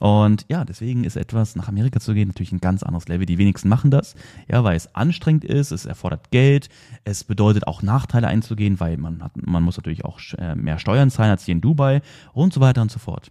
Und 0.00 0.46
ja, 0.48 0.64
deswegen 0.64 1.04
ist 1.04 1.16
etwas, 1.16 1.54
nach 1.54 1.68
Amerika 1.68 2.00
zu 2.00 2.14
gehen, 2.14 2.28
natürlich 2.28 2.52
ein 2.52 2.60
ganz 2.60 2.82
anderes 2.82 3.08
Level. 3.08 3.26
Die 3.26 3.38
wenigsten 3.38 3.68
machen 3.68 3.90
das, 3.90 4.14
ja, 4.50 4.64
weil 4.64 4.76
es 4.76 4.94
anstrengend 4.94 5.44
ist, 5.44 5.70
es 5.70 5.86
erfordert 5.86 6.30
Geld, 6.30 6.68
es 7.04 7.24
bedeutet 7.24 7.66
auch 7.66 7.82
Nachteile 7.82 8.26
einzugehen, 8.26 8.80
weil 8.80 8.96
man 8.96 9.22
hat, 9.22 9.32
man 9.36 9.62
muss 9.62 9.76
natürlich 9.76 10.04
auch 10.04 10.18
äh, 10.38 10.54
mehr 10.54 10.78
Steuern 10.78 11.10
zahlen 11.10 11.30
als 11.30 11.44
hier 11.44 11.52
in 11.52 11.60
Dubai 11.60 12.02
und 12.32 12.52
so 12.52 12.60
weiter 12.60 12.82
und 12.82 12.90
so 12.90 12.98
fort. 12.98 13.30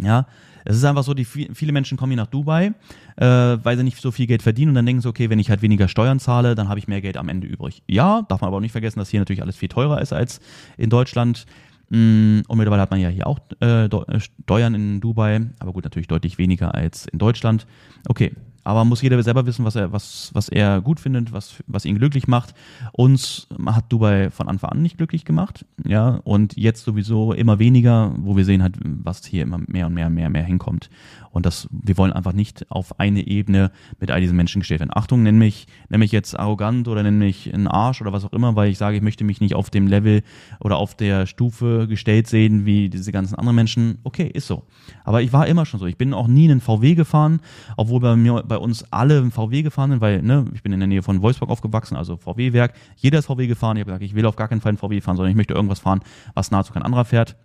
Ja, 0.00 0.26
es 0.64 0.76
ist 0.76 0.84
einfach 0.84 1.02
so, 1.02 1.14
die 1.14 1.24
viele 1.24 1.72
Menschen 1.72 1.96
kommen 1.96 2.12
hier 2.12 2.22
nach 2.22 2.28
Dubai, 2.28 2.72
äh, 3.16 3.24
weil 3.24 3.76
sie 3.76 3.82
nicht 3.82 4.00
so 4.00 4.10
viel 4.10 4.26
Geld 4.26 4.42
verdienen 4.42 4.70
und 4.70 4.74
dann 4.74 4.86
denken 4.86 5.02
sie, 5.02 5.08
okay, 5.08 5.30
wenn 5.30 5.38
ich 5.38 5.50
halt 5.50 5.62
weniger 5.62 5.88
Steuern 5.88 6.20
zahle, 6.20 6.54
dann 6.54 6.68
habe 6.68 6.78
ich 6.78 6.88
mehr 6.88 7.00
Geld 7.00 7.16
am 7.16 7.28
Ende 7.28 7.46
übrig. 7.46 7.82
Ja, 7.86 8.22
darf 8.28 8.40
man 8.40 8.48
aber 8.48 8.58
auch 8.58 8.60
nicht 8.60 8.72
vergessen, 8.72 8.98
dass 8.98 9.08
hier 9.08 9.20
natürlich 9.20 9.42
alles 9.42 9.56
viel 9.56 9.68
teurer 9.68 10.00
ist 10.00 10.12
als 10.12 10.40
in 10.76 10.90
Deutschland. 10.90 11.46
Mm, 11.90 12.40
und 12.46 12.58
mittlerweile 12.58 12.82
hat 12.82 12.90
man 12.90 13.00
ja 13.00 13.08
hier 13.08 13.26
auch 13.26 13.38
äh, 13.60 13.86
äh, 13.86 14.20
Steuern 14.20 14.74
in 14.74 15.00
Dubai, 15.00 15.40
aber 15.58 15.72
gut, 15.72 15.84
natürlich 15.84 16.08
deutlich 16.08 16.38
weniger 16.38 16.74
als 16.74 17.06
in 17.06 17.18
Deutschland. 17.18 17.66
Okay, 18.08 18.32
aber 18.68 18.84
muss 18.84 19.00
jeder 19.00 19.22
selber 19.22 19.46
wissen, 19.46 19.64
was 19.64 19.76
er, 19.76 19.92
was, 19.92 20.30
was 20.34 20.50
er 20.50 20.82
gut 20.82 21.00
findet, 21.00 21.32
was, 21.32 21.54
was 21.66 21.86
ihn 21.86 21.96
glücklich 21.96 22.28
macht. 22.28 22.52
Uns 22.92 23.48
hat 23.64 23.90
Dubai 23.90 24.30
von 24.30 24.46
Anfang 24.46 24.72
an 24.72 24.82
nicht 24.82 24.98
glücklich 24.98 25.24
gemacht, 25.24 25.64
ja, 25.86 26.20
und 26.24 26.54
jetzt 26.54 26.84
sowieso 26.84 27.32
immer 27.32 27.58
weniger, 27.58 28.12
wo 28.18 28.36
wir 28.36 28.44
sehen 28.44 28.62
halt, 28.62 28.74
was 28.82 29.24
hier 29.24 29.44
immer 29.44 29.56
mehr 29.66 29.86
und 29.86 29.94
mehr 29.94 30.08
und 30.08 30.14
mehr, 30.14 30.28
mehr 30.28 30.44
hinkommt. 30.44 30.90
Und 31.30 31.46
das, 31.46 31.68
wir 31.70 31.96
wollen 31.96 32.12
einfach 32.12 32.32
nicht 32.32 32.70
auf 32.70 33.00
eine 33.00 33.26
Ebene 33.26 33.70
mit 34.00 34.10
all 34.10 34.20
diesen 34.20 34.36
Menschen 34.36 34.60
gestellt 34.60 34.80
werden. 34.80 34.90
Achtung, 34.92 35.22
nenn 35.22 35.38
mich, 35.38 35.66
nenn 35.88 36.00
mich 36.00 36.12
jetzt 36.12 36.38
arrogant 36.38 36.88
oder 36.88 37.02
nenn 37.02 37.18
mich 37.18 37.52
ein 37.54 37.68
Arsch 37.68 38.02
oder 38.02 38.12
was 38.12 38.24
auch 38.24 38.32
immer, 38.32 38.56
weil 38.56 38.70
ich 38.70 38.76
sage, 38.78 38.96
ich 38.96 39.02
möchte 39.02 39.24
mich 39.24 39.40
nicht 39.40 39.54
auf 39.54 39.70
dem 39.70 39.86
Level 39.86 40.22
oder 40.60 40.76
auf 40.76 40.94
der 40.94 41.26
Stufe 41.26 41.86
gestellt 41.88 42.26
sehen 42.26 42.66
wie 42.66 42.88
diese 42.88 43.12
ganzen 43.12 43.34
anderen 43.36 43.56
Menschen. 43.56 43.98
Okay, 44.04 44.28
ist 44.32 44.46
so. 44.46 44.64
Aber 45.04 45.22
ich 45.22 45.32
war 45.32 45.46
immer 45.46 45.64
schon 45.64 45.80
so. 45.80 45.86
Ich 45.86 45.96
bin 45.96 46.12
auch 46.12 46.28
nie 46.28 46.46
in 46.46 46.50
einen 46.50 46.60
VW 46.60 46.94
gefahren, 46.94 47.40
obwohl 47.76 48.00
bei 48.00 48.16
mir, 48.16 48.42
bei 48.46 48.57
uns 48.60 48.92
alle 48.92 49.30
VW 49.30 49.62
gefahren 49.62 49.90
sind, 49.90 50.00
weil, 50.00 50.22
ne, 50.22 50.44
ich 50.54 50.62
bin 50.62 50.72
in 50.72 50.80
der 50.80 50.86
Nähe 50.86 51.02
von 51.02 51.22
Wolfsburg 51.22 51.50
aufgewachsen, 51.50 51.96
also 51.96 52.16
VW-Werk. 52.16 52.74
Jeder 52.96 53.18
ist 53.18 53.26
VW 53.26 53.46
gefahren. 53.46 53.76
Ich 53.76 53.80
habe 53.80 53.90
gesagt, 53.90 54.04
ich 54.04 54.14
will 54.14 54.26
auf 54.26 54.36
gar 54.36 54.48
keinen 54.48 54.60
Fall 54.60 54.70
einen 54.70 54.78
VW 54.78 55.00
fahren, 55.00 55.16
sondern 55.16 55.30
ich 55.30 55.36
möchte 55.36 55.54
irgendwas 55.54 55.80
fahren, 55.80 56.00
was 56.34 56.50
nahezu 56.50 56.72
kein 56.72 56.82
anderer 56.82 57.04
fährt 57.04 57.36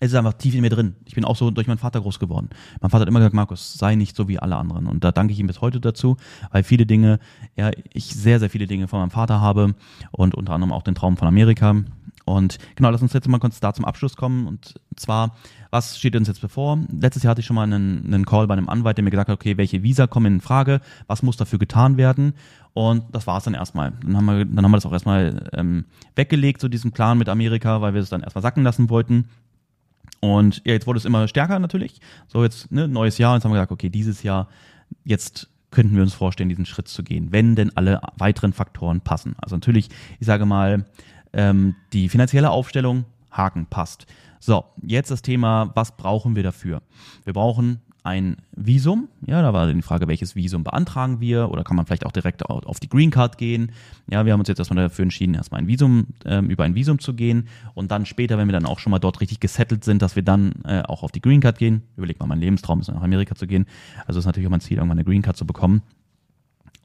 es 0.00 0.12
ist 0.12 0.14
einfach 0.16 0.34
tief 0.34 0.54
in 0.54 0.60
mir 0.60 0.70
drin. 0.70 0.94
Ich 1.06 1.14
bin 1.14 1.24
auch 1.24 1.36
so 1.36 1.50
durch 1.50 1.66
meinen 1.66 1.78
Vater 1.78 2.00
groß 2.00 2.18
geworden. 2.18 2.50
Mein 2.80 2.90
Vater 2.90 3.02
hat 3.02 3.08
immer 3.08 3.18
gesagt, 3.18 3.34
Markus, 3.34 3.74
sei 3.74 3.94
nicht 3.96 4.14
so 4.14 4.28
wie 4.28 4.38
alle 4.38 4.56
anderen. 4.56 4.86
Und 4.86 5.02
da 5.02 5.12
danke 5.12 5.32
ich 5.32 5.40
ihm 5.40 5.46
bis 5.46 5.60
heute 5.60 5.80
dazu, 5.80 6.16
weil 6.50 6.62
viele 6.62 6.86
Dinge, 6.86 7.18
ja, 7.56 7.70
ich 7.92 8.14
sehr, 8.14 8.38
sehr 8.38 8.50
viele 8.50 8.66
Dinge 8.66 8.86
von 8.86 9.00
meinem 9.00 9.10
Vater 9.10 9.40
habe 9.40 9.74
und 10.12 10.34
unter 10.34 10.52
anderem 10.52 10.72
auch 10.72 10.82
den 10.82 10.94
Traum 10.94 11.16
von 11.16 11.26
Amerika. 11.26 11.74
Und 12.28 12.58
genau, 12.76 12.90
lass 12.90 13.00
uns 13.00 13.14
jetzt 13.14 13.26
mal 13.26 13.38
kurz 13.38 13.58
da 13.58 13.72
zum 13.72 13.86
Abschluss 13.86 14.14
kommen. 14.14 14.46
Und 14.46 14.74
zwar, 14.96 15.34
was 15.70 15.96
steht 15.96 16.14
uns 16.14 16.28
jetzt 16.28 16.42
bevor? 16.42 16.78
Letztes 16.92 17.22
Jahr 17.22 17.30
hatte 17.30 17.40
ich 17.40 17.46
schon 17.46 17.56
mal 17.56 17.62
einen, 17.62 18.04
einen 18.04 18.26
Call 18.26 18.46
bei 18.46 18.52
einem 18.52 18.68
Anwalt, 18.68 18.98
der 18.98 19.04
mir 19.04 19.10
gesagt 19.10 19.30
hat, 19.30 19.34
okay, 19.34 19.56
welche 19.56 19.82
Visa 19.82 20.06
kommen 20.06 20.34
in 20.34 20.40
Frage? 20.42 20.82
Was 21.06 21.22
muss 21.22 21.38
dafür 21.38 21.58
getan 21.58 21.96
werden? 21.96 22.34
Und 22.74 23.04
das 23.12 23.26
war 23.26 23.38
es 23.38 23.44
dann 23.44 23.54
erstmal. 23.54 23.92
Dann 24.02 24.16
haben 24.16 24.26
wir, 24.26 24.44
dann 24.44 24.62
haben 24.62 24.70
wir 24.70 24.76
das 24.76 24.84
auch 24.84 24.92
erstmal 24.92 25.48
ähm, 25.54 25.86
weggelegt, 26.16 26.60
so 26.60 26.68
diesen 26.68 26.92
Plan 26.92 27.16
mit 27.16 27.30
Amerika, 27.30 27.80
weil 27.80 27.94
wir 27.94 28.02
es 28.02 28.10
dann 28.10 28.22
erstmal 28.22 28.42
sacken 28.42 28.62
lassen 28.62 28.90
wollten. 28.90 29.30
Und 30.20 30.60
ja, 30.66 30.74
jetzt 30.74 30.86
wurde 30.86 30.98
es 30.98 31.06
immer 31.06 31.28
stärker 31.28 31.58
natürlich. 31.58 32.00
So 32.26 32.44
jetzt, 32.44 32.70
ne, 32.70 32.88
neues 32.88 33.16
Jahr. 33.16 33.36
Jetzt 33.36 33.44
haben 33.44 33.52
wir 33.52 33.56
gesagt, 33.56 33.72
okay, 33.72 33.88
dieses 33.88 34.22
Jahr, 34.22 34.48
jetzt 35.04 35.48
könnten 35.70 35.96
wir 35.96 36.02
uns 36.02 36.14
vorstellen, 36.14 36.48
diesen 36.48 36.66
Schritt 36.66 36.88
zu 36.88 37.02
gehen, 37.02 37.32
wenn 37.32 37.54
denn 37.54 37.74
alle 37.76 38.00
weiteren 38.16 38.52
Faktoren 38.52 39.00
passen. 39.00 39.34
Also 39.38 39.56
natürlich, 39.56 39.88
ich 40.18 40.26
sage 40.26 40.46
mal, 40.46 40.84
ähm, 41.32 41.74
die 41.92 42.08
finanzielle 42.08 42.50
Aufstellung, 42.50 43.04
Haken 43.30 43.66
passt. 43.66 44.06
So, 44.40 44.64
jetzt 44.82 45.10
das 45.10 45.22
Thema, 45.22 45.72
was 45.74 45.96
brauchen 45.96 46.36
wir 46.36 46.42
dafür? 46.42 46.82
Wir 47.24 47.32
brauchen 47.32 47.80
ein 48.04 48.36
Visum. 48.56 49.08
Ja, 49.26 49.42
da 49.42 49.52
war 49.52 49.70
die 49.70 49.82
Frage, 49.82 50.08
welches 50.08 50.34
Visum 50.34 50.64
beantragen 50.64 51.20
wir 51.20 51.50
oder 51.50 51.62
kann 51.64 51.76
man 51.76 51.84
vielleicht 51.84 52.06
auch 52.06 52.12
direkt 52.12 52.48
auf 52.48 52.80
die 52.80 52.88
Green 52.88 53.10
Card 53.10 53.36
gehen. 53.36 53.72
Ja, 54.10 54.24
wir 54.24 54.32
haben 54.32 54.40
uns 54.40 54.48
jetzt 54.48 54.58
erstmal 54.58 54.84
dafür 54.84 55.02
entschieden, 55.02 55.34
erstmal 55.34 55.60
ein 55.60 55.66
Visum, 55.66 56.06
ähm, 56.24 56.48
über 56.48 56.64
ein 56.64 56.74
Visum 56.74 57.00
zu 57.00 57.12
gehen 57.12 57.48
und 57.74 57.90
dann 57.90 58.06
später, 58.06 58.38
wenn 58.38 58.48
wir 58.48 58.52
dann 58.52 58.64
auch 58.64 58.78
schon 58.78 58.92
mal 58.92 58.98
dort 58.98 59.20
richtig 59.20 59.40
gesettelt 59.40 59.84
sind, 59.84 60.00
dass 60.00 60.16
wir 60.16 60.22
dann 60.22 60.52
äh, 60.64 60.82
auch 60.82 61.02
auf 61.02 61.12
die 61.12 61.20
Green 61.20 61.40
Card 61.40 61.58
gehen. 61.58 61.82
Überleg 61.96 62.18
mal, 62.18 62.26
mein 62.26 62.40
Lebenstraum 62.40 62.80
ist 62.80 62.88
nach 62.88 63.02
Amerika 63.02 63.34
zu 63.34 63.46
gehen. 63.46 63.66
Also 64.06 64.20
ist 64.20 64.26
natürlich 64.26 64.46
auch 64.46 64.52
mein 64.52 64.60
Ziel, 64.60 64.78
irgendwann 64.78 64.98
eine 64.98 65.04
Green 65.04 65.22
Card 65.22 65.36
zu 65.36 65.46
bekommen 65.46 65.82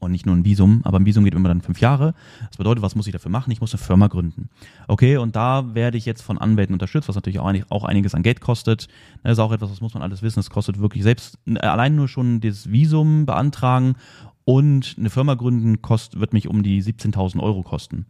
und 0.04 0.12
nicht 0.12 0.26
nur 0.26 0.36
ein 0.36 0.44
Visum, 0.44 0.80
aber 0.84 0.98
ein 0.98 1.06
Visum 1.06 1.24
geht 1.24 1.34
immer 1.34 1.48
dann 1.48 1.60
fünf 1.60 1.80
Jahre. 1.80 2.14
Das 2.48 2.56
bedeutet, 2.56 2.82
was 2.82 2.94
muss 2.94 3.06
ich 3.06 3.12
dafür 3.12 3.30
machen? 3.30 3.50
Ich 3.50 3.60
muss 3.60 3.72
eine 3.72 3.82
Firma 3.82 4.06
gründen. 4.06 4.48
Okay, 4.86 5.16
und 5.16 5.34
da 5.36 5.74
werde 5.74 5.96
ich 5.96 6.06
jetzt 6.06 6.22
von 6.22 6.38
Anwälten 6.38 6.74
unterstützt, 6.74 7.08
was 7.08 7.16
natürlich 7.16 7.40
auch, 7.40 7.84
einiges 7.84 8.14
an 8.14 8.22
Geld 8.22 8.40
kostet. 8.40 8.88
Das 9.22 9.32
ist 9.32 9.38
auch 9.38 9.52
etwas, 9.52 9.70
das 9.70 9.80
muss 9.80 9.94
man 9.94 10.02
alles 10.02 10.22
wissen. 10.22 10.38
Das 10.38 10.50
kostet 10.50 10.78
wirklich 10.78 11.02
selbst 11.02 11.38
allein 11.60 11.96
nur 11.96 12.08
schon 12.08 12.40
das 12.40 12.70
Visum 12.70 13.26
beantragen 13.26 13.96
und 14.44 14.96
eine 14.98 15.10
Firma 15.10 15.34
gründen 15.34 15.82
kostet, 15.82 16.20
wird 16.20 16.32
mich 16.32 16.48
um 16.48 16.62
die 16.62 16.82
17.000 16.82 17.40
Euro 17.40 17.62
kosten. 17.62 18.06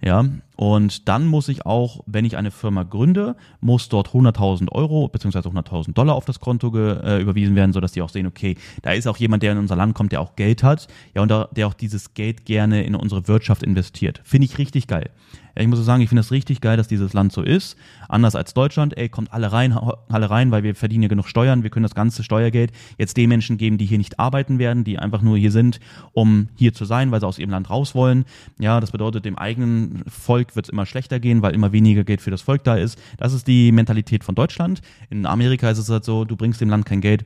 Ja, 0.00 0.24
und 0.58 1.08
dann 1.08 1.24
muss 1.24 1.48
ich 1.48 1.66
auch, 1.66 2.00
wenn 2.06 2.24
ich 2.24 2.36
eine 2.36 2.50
Firma 2.50 2.82
gründe, 2.82 3.36
muss 3.60 3.88
dort 3.88 4.08
100.000 4.08 4.72
Euro 4.72 5.06
beziehungsweise 5.06 5.48
100.000 5.50 5.92
Dollar 5.92 6.16
auf 6.16 6.24
das 6.24 6.40
Konto 6.40 6.76
äh, 6.76 7.22
überwiesen 7.22 7.54
werden, 7.54 7.72
sodass 7.72 7.92
die 7.92 8.02
auch 8.02 8.08
sehen, 8.08 8.26
okay, 8.26 8.56
da 8.82 8.90
ist 8.90 9.06
auch 9.06 9.18
jemand, 9.18 9.44
der 9.44 9.52
in 9.52 9.58
unser 9.58 9.76
Land 9.76 9.94
kommt, 9.94 10.10
der 10.10 10.20
auch 10.20 10.34
Geld 10.34 10.64
hat, 10.64 10.88
ja, 11.14 11.22
und 11.22 11.30
da, 11.30 11.48
der 11.52 11.68
auch 11.68 11.74
dieses 11.74 12.12
Geld 12.14 12.44
gerne 12.44 12.82
in 12.82 12.96
unsere 12.96 13.28
Wirtschaft 13.28 13.62
investiert. 13.62 14.20
Finde 14.24 14.46
ich 14.46 14.58
richtig 14.58 14.88
geil. 14.88 15.10
Ja, 15.58 15.62
ich 15.62 15.68
muss 15.68 15.84
sagen, 15.84 16.02
ich 16.02 16.08
finde 16.08 16.20
es 16.20 16.30
richtig 16.30 16.60
geil, 16.60 16.76
dass 16.76 16.86
dieses 16.86 17.12
Land 17.12 17.32
so 17.32 17.42
ist. 17.42 17.76
Anders 18.08 18.36
als 18.36 18.54
Deutschland, 18.54 18.96
ey, 18.96 19.08
kommt 19.08 19.32
alle 19.32 19.50
rein, 19.50 19.72
alle 20.08 20.30
rein, 20.30 20.52
weil 20.52 20.62
wir 20.62 20.76
verdienen 20.76 21.02
ja 21.02 21.08
genug 21.08 21.26
Steuern, 21.26 21.64
wir 21.64 21.70
können 21.70 21.82
das 21.82 21.96
ganze 21.96 22.22
Steuergeld 22.22 22.70
jetzt 22.96 23.16
den 23.16 23.28
Menschen 23.28 23.58
geben, 23.58 23.76
die 23.76 23.84
hier 23.84 23.98
nicht 23.98 24.20
arbeiten 24.20 24.60
werden, 24.60 24.84
die 24.84 25.00
einfach 25.00 25.20
nur 25.20 25.36
hier 25.36 25.50
sind, 25.50 25.80
um 26.12 26.48
hier 26.54 26.72
zu 26.74 26.84
sein, 26.84 27.10
weil 27.10 27.18
sie 27.20 27.26
aus 27.26 27.40
ihrem 27.40 27.50
Land 27.50 27.70
raus 27.70 27.96
wollen. 27.96 28.24
Ja, 28.60 28.78
das 28.78 28.92
bedeutet, 28.92 29.24
dem 29.24 29.36
eigenen 29.36 30.04
Volk 30.06 30.47
wird 30.56 30.66
es 30.66 30.70
immer 30.70 30.86
schlechter 30.86 31.20
gehen, 31.20 31.42
weil 31.42 31.54
immer 31.54 31.72
weniger 31.72 32.04
Geld 32.04 32.20
für 32.20 32.30
das 32.30 32.42
Volk 32.42 32.64
da 32.64 32.76
ist. 32.76 33.00
Das 33.16 33.32
ist 33.32 33.46
die 33.46 33.72
Mentalität 33.72 34.24
von 34.24 34.34
Deutschland. 34.34 34.80
In 35.10 35.26
Amerika 35.26 35.70
ist 35.70 35.78
es 35.78 35.88
halt 35.88 36.04
so, 36.04 36.24
du 36.24 36.36
bringst 36.36 36.60
dem 36.60 36.68
Land 36.68 36.86
kein 36.86 37.00
Geld, 37.00 37.24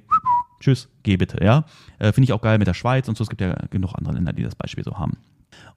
tschüss, 0.61 0.89
geh 1.03 1.17
bitte, 1.17 1.43
ja. 1.45 1.65
Äh, 1.99 2.13
Finde 2.13 2.25
ich 2.25 2.33
auch 2.33 2.43
geil 2.43 2.59
mit 2.59 2.69
der 2.69 2.75
Schweiz 2.75 3.09
und 3.09 3.17
so. 3.17 3.23
Es 3.23 3.29
gibt 3.29 3.41
ja 3.41 3.55
genug 3.71 3.95
andere 3.95 4.15
Länder, 4.15 4.33
die 4.33 4.43
das 4.43 4.55
Beispiel 4.55 4.85
so 4.85 4.99
haben. 4.99 5.19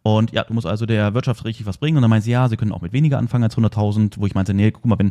Und 0.05 0.31
ja, 0.33 0.43
du 0.43 0.53
musst 0.53 0.67
also 0.67 0.85
der 0.85 1.15
Wirtschaft 1.15 1.45
richtig 1.45 1.65
was 1.65 1.79
bringen. 1.79 1.97
Und 1.97 2.03
dann 2.03 2.11
meinte 2.11 2.25
sie, 2.25 2.31
ja, 2.31 2.47
sie 2.47 2.57
können 2.57 2.71
auch 2.71 2.81
mit 2.81 2.93
weniger 2.93 3.17
anfangen 3.17 3.43
als 3.43 3.57
100.000, 3.57 4.17
wo 4.17 4.27
ich 4.27 4.35
meinte, 4.35 4.53
nee, 4.53 4.69
guck 4.69 4.85
mal, 4.85 4.99
wenn, 4.99 5.09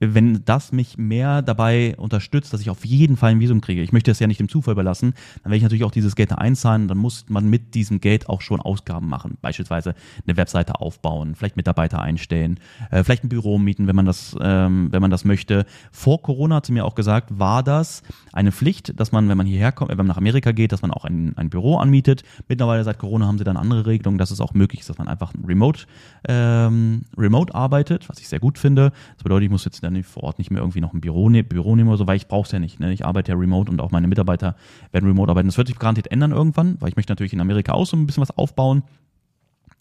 wenn 0.00 0.44
das 0.44 0.70
mich 0.70 0.98
mehr 0.98 1.40
dabei 1.40 1.94
unterstützt, 1.96 2.52
dass 2.52 2.60
ich 2.60 2.68
auf 2.68 2.84
jeden 2.84 3.16
Fall 3.16 3.30
ein 3.30 3.40
Visum 3.40 3.62
kriege, 3.62 3.80
ich 3.80 3.92
möchte 3.92 4.10
es 4.10 4.18
ja 4.18 4.26
nicht 4.26 4.40
dem 4.40 4.50
Zufall 4.50 4.72
überlassen, 4.72 5.14
dann 5.42 5.50
werde 5.50 5.56
ich 5.56 5.62
natürlich 5.62 5.84
auch 5.84 5.90
dieses 5.90 6.14
Geld 6.14 6.30
da 6.30 6.34
einzahlen. 6.34 6.88
Dann 6.88 6.98
muss 6.98 7.24
man 7.28 7.48
mit 7.48 7.74
diesem 7.74 8.00
Geld 8.00 8.28
auch 8.28 8.42
schon 8.42 8.60
Ausgaben 8.60 9.08
machen. 9.08 9.38
Beispielsweise 9.40 9.94
eine 10.26 10.36
Webseite 10.36 10.78
aufbauen, 10.78 11.34
vielleicht 11.34 11.56
Mitarbeiter 11.56 12.02
einstellen, 12.02 12.60
äh, 12.90 13.02
vielleicht 13.02 13.24
ein 13.24 13.30
Büro 13.30 13.58
mieten, 13.58 13.86
wenn 13.86 13.96
man 13.96 14.04
das, 14.04 14.36
ähm, 14.40 14.88
wenn 14.90 15.00
man 15.00 15.10
das 15.10 15.24
möchte. 15.24 15.64
Vor 15.90 16.20
Corona 16.20 16.56
hat 16.56 16.66
sie 16.66 16.72
mir 16.72 16.84
auch 16.84 16.94
gesagt, 16.94 17.38
war 17.38 17.62
das 17.62 18.02
eine 18.34 18.52
Pflicht, 18.52 19.00
dass 19.00 19.10
man, 19.10 19.26
wenn 19.30 19.38
man 19.38 19.46
hierher 19.46 19.72
kommt, 19.72 19.90
wenn 19.90 19.96
man 19.96 20.06
nach 20.06 20.18
Amerika 20.18 20.52
geht, 20.52 20.72
dass 20.72 20.82
man 20.82 20.90
auch 20.90 21.06
ein, 21.06 21.34
ein 21.38 21.48
Büro 21.48 21.78
anmietet. 21.78 22.24
Mittlerweile 22.46 22.84
seit 22.84 22.98
Corona 22.98 23.26
haben 23.26 23.38
sie 23.38 23.44
dann 23.44 23.56
andere 23.56 23.86
Regelungen 23.86 24.03
Regelung, 24.04 24.18
dass 24.18 24.30
es 24.30 24.40
auch 24.40 24.54
möglich 24.54 24.80
ist, 24.80 24.90
dass 24.90 24.98
man 24.98 25.08
einfach 25.08 25.32
remote, 25.46 25.86
ähm, 26.28 27.02
remote 27.16 27.54
arbeitet, 27.54 28.08
was 28.08 28.18
ich 28.20 28.28
sehr 28.28 28.40
gut 28.40 28.58
finde. 28.58 28.92
Das 29.14 29.22
bedeutet, 29.22 29.44
ich 29.44 29.50
muss 29.50 29.64
jetzt 29.64 29.82
dann 29.82 30.02
vor 30.02 30.24
Ort 30.24 30.38
nicht 30.38 30.50
mehr 30.50 30.60
irgendwie 30.60 30.80
noch 30.80 30.92
ein 30.92 31.00
Büro, 31.00 31.28
ne 31.30 31.42
Büro 31.42 31.74
nehmen 31.74 31.88
oder 31.88 31.98
so, 31.98 32.06
weil 32.06 32.16
ich 32.16 32.28
brauche 32.28 32.46
es 32.46 32.52
ja 32.52 32.58
nicht. 32.58 32.80
Ne? 32.80 32.92
Ich 32.92 33.04
arbeite 33.04 33.32
ja 33.32 33.38
remote 33.38 33.70
und 33.70 33.80
auch 33.80 33.90
meine 33.90 34.06
Mitarbeiter 34.06 34.56
werden 34.92 35.06
remote 35.06 35.30
arbeiten. 35.30 35.48
Das 35.48 35.56
wird 35.56 35.68
sich 35.68 35.78
garantiert 35.78 36.10
ändern 36.10 36.32
irgendwann, 36.32 36.76
weil 36.80 36.90
ich 36.90 36.96
möchte 36.96 37.12
natürlich 37.12 37.32
in 37.32 37.40
Amerika 37.40 37.72
auch 37.72 37.86
so 37.86 37.96
ein 37.96 38.06
bisschen 38.06 38.20
was 38.20 38.36
aufbauen. 38.36 38.82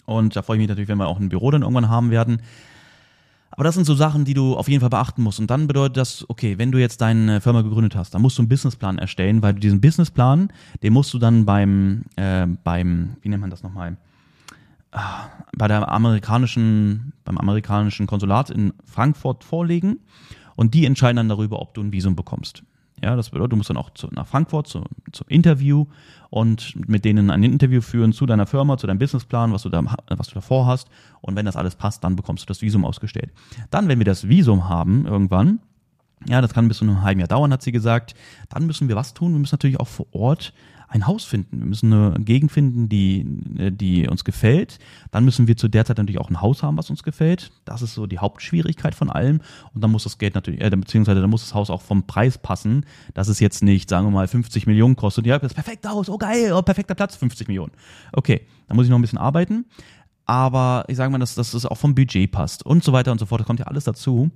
Und 0.05 0.35
da 0.35 0.41
freue 0.41 0.57
ich 0.57 0.61
mich 0.61 0.69
natürlich, 0.69 0.89
wenn 0.89 0.97
wir 0.97 1.07
auch 1.07 1.19
ein 1.19 1.29
Büro 1.29 1.51
dann 1.51 1.61
irgendwann 1.61 1.89
haben 1.89 2.11
werden. 2.11 2.41
Aber 3.55 3.63
das 3.63 3.75
sind 3.75 3.85
so 3.85 3.93
Sachen, 3.93 4.25
die 4.25 4.33
du 4.33 4.55
auf 4.55 4.67
jeden 4.67 4.81
Fall 4.81 4.89
beachten 4.89 5.21
musst. 5.21 5.39
Und 5.39 5.51
dann 5.51 5.67
bedeutet 5.67 5.97
das, 5.97 6.27
okay, 6.27 6.57
wenn 6.57 6.71
du 6.71 6.79
jetzt 6.79 7.01
deine 7.01 7.39
Firma 7.39 7.61
gegründet 7.61 7.95
hast, 7.95 8.13
dann 8.15 8.21
musst 8.21 8.37
du 8.37 8.41
einen 8.41 8.49
Businessplan 8.49 8.97
erstellen, 8.97 9.43
weil 9.43 9.53
du 9.53 9.59
diesen 9.59 9.79
Businessplan, 9.79 10.51
den 10.81 10.93
musst 10.93 11.13
du 11.13 11.19
dann 11.19 11.45
beim, 11.45 12.03
äh, 12.15 12.47
beim, 12.63 13.15
wie 13.21 13.29
nennt 13.29 13.41
man 13.41 13.51
das 13.51 13.61
nochmal? 13.61 13.97
Bei 15.55 15.67
der 15.67 15.91
amerikanischen, 15.91 17.13
beim 17.25 17.37
amerikanischen 17.37 18.07
Konsulat 18.07 18.49
in 18.49 18.73
Frankfurt 18.85 19.43
vorlegen. 19.43 19.99
Und 20.55 20.73
die 20.73 20.85
entscheiden 20.85 21.17
dann 21.17 21.29
darüber, 21.29 21.59
ob 21.59 21.73
du 21.73 21.81
ein 21.81 21.91
Visum 21.91 22.15
bekommst. 22.15 22.63
Ja, 23.03 23.17
das 23.17 23.31
bedeutet, 23.31 23.51
du 23.51 23.57
musst 23.57 23.69
dann 23.69 23.77
auch 23.77 23.89
zu, 23.89 24.07
nach 24.11 24.27
Frankfurt 24.27 24.67
zu, 24.67 24.85
zum 25.11 25.27
Interview 25.27 25.87
und 26.29 26.73
mit 26.87 27.03
denen 27.03 27.31
ein 27.31 27.43
Interview 27.43 27.81
führen 27.81 28.13
zu 28.13 28.25
deiner 28.25 28.45
Firma, 28.45 28.77
zu 28.77 28.87
deinem 28.87 28.99
Businessplan, 28.99 29.51
was 29.51 29.63
du 29.63 29.69
da, 29.69 29.83
was 30.07 30.27
du 30.27 30.35
davor 30.35 30.67
hast. 30.67 30.87
Und 31.19 31.35
wenn 31.35 31.45
das 31.45 31.57
alles 31.57 31.75
passt, 31.75 32.03
dann 32.03 32.15
bekommst 32.15 32.43
du 32.43 32.47
das 32.47 32.61
Visum 32.61 32.85
ausgestellt. 32.85 33.33
Dann, 33.71 33.89
wenn 33.89 33.99
wir 33.99 34.05
das 34.05 34.29
Visum 34.29 34.69
haben, 34.69 35.05
irgendwann, 35.05 35.59
ja, 36.27 36.39
das 36.39 36.53
kann 36.53 36.69
bis 36.69 36.77
zu 36.77 36.85
einem 36.85 37.01
halben 37.01 37.19
Jahr 37.19 37.27
dauern, 37.27 37.51
hat 37.51 37.61
sie 37.61 37.73
gesagt, 37.73 38.15
dann 38.49 38.65
müssen 38.65 38.87
wir 38.87 38.95
was 38.95 39.13
tun. 39.13 39.33
Wir 39.33 39.39
müssen 39.39 39.55
natürlich 39.55 39.81
auch 39.81 39.87
vor 39.87 40.05
Ort 40.13 40.53
ein 40.93 41.07
Haus 41.07 41.25
finden. 41.25 41.59
Wir 41.59 41.65
müssen 41.65 41.91
eine 41.91 42.23
Gegend 42.23 42.51
finden, 42.51 42.87
die, 42.87 43.25
die 43.71 44.07
uns 44.07 44.23
gefällt. 44.23 44.77
Dann 45.09 45.25
müssen 45.25 45.47
wir 45.47 45.57
zu 45.57 45.67
der 45.67 45.85
Zeit 45.85 45.97
natürlich 45.97 46.21
auch 46.21 46.29
ein 46.29 46.39
Haus 46.39 46.61
haben, 46.61 46.77
was 46.77 46.91
uns 46.91 47.01
gefällt. 47.01 47.51
Das 47.65 47.81
ist 47.81 47.95
so 47.95 48.05
die 48.05 48.19
Hauptschwierigkeit 48.19 48.93
von 48.93 49.09
allem. 49.09 49.41
Und 49.73 49.83
dann 49.83 49.91
muss 49.91 50.03
das 50.03 50.19
Geld 50.19 50.35
natürlich, 50.35 50.61
äh, 50.61 50.69
beziehungsweise 50.69 51.19
dann 51.19 51.31
muss 51.31 51.41
das 51.41 51.55
Haus 51.55 51.71
auch 51.71 51.81
vom 51.81 52.05
Preis 52.05 52.37
passen, 52.37 52.85
dass 53.15 53.27
es 53.27 53.39
jetzt 53.39 53.63
nicht, 53.63 53.89
sagen 53.89 54.05
wir 54.05 54.11
mal, 54.11 54.27
50 54.27 54.67
Millionen 54.67 54.95
kostet. 54.95 55.25
Ja, 55.25 55.39
das 55.39 55.55
perfekte 55.55 55.89
Haus, 55.89 56.09
oh 56.09 56.17
geil, 56.19 56.53
oh, 56.53 56.61
perfekter 56.61 56.93
Platz, 56.93 57.15
50 57.15 57.47
Millionen. 57.47 57.71
Okay, 58.11 58.41
dann 58.67 58.77
muss 58.77 58.85
ich 58.85 58.91
noch 58.91 58.99
ein 58.99 59.01
bisschen 59.01 59.17
arbeiten. 59.17 59.65
Aber 60.25 60.85
ich 60.89 60.95
sage 60.95 61.11
mal, 61.11 61.17
dass, 61.17 61.33
dass 61.33 61.55
es 61.55 61.65
auch 61.65 61.77
vom 61.77 61.95
Budget 61.95 62.31
passt 62.31 62.63
und 62.63 62.83
so 62.83 62.93
weiter 62.93 63.11
und 63.11 63.17
so 63.17 63.25
fort. 63.25 63.41
Das 63.41 63.47
kommt 63.47 63.59
ja 63.59 63.65
alles 63.65 63.83
dazu. 63.85 64.29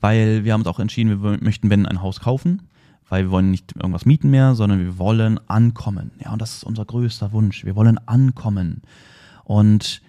Weil 0.00 0.44
wir 0.44 0.52
haben 0.52 0.60
uns 0.60 0.68
auch 0.68 0.78
entschieden, 0.78 1.22
wir 1.22 1.38
möchten, 1.40 1.70
wenn 1.70 1.86
ein 1.86 2.02
Haus 2.02 2.20
kaufen, 2.20 2.69
weil 3.10 3.24
wir 3.24 3.30
wollen 3.30 3.50
nicht 3.50 3.76
irgendwas 3.76 4.06
mieten 4.06 4.30
mehr, 4.30 4.54
sondern 4.54 4.78
wir 4.78 4.96
wollen 4.96 5.38
ankommen. 5.48 6.12
Ja, 6.24 6.32
und 6.32 6.40
das 6.40 6.56
ist 6.56 6.64
unser 6.64 6.86
größter 6.86 7.32
Wunsch. 7.32 7.64
Wir 7.64 7.76
wollen 7.76 7.98
ankommen 8.08 8.82
und 9.44 10.00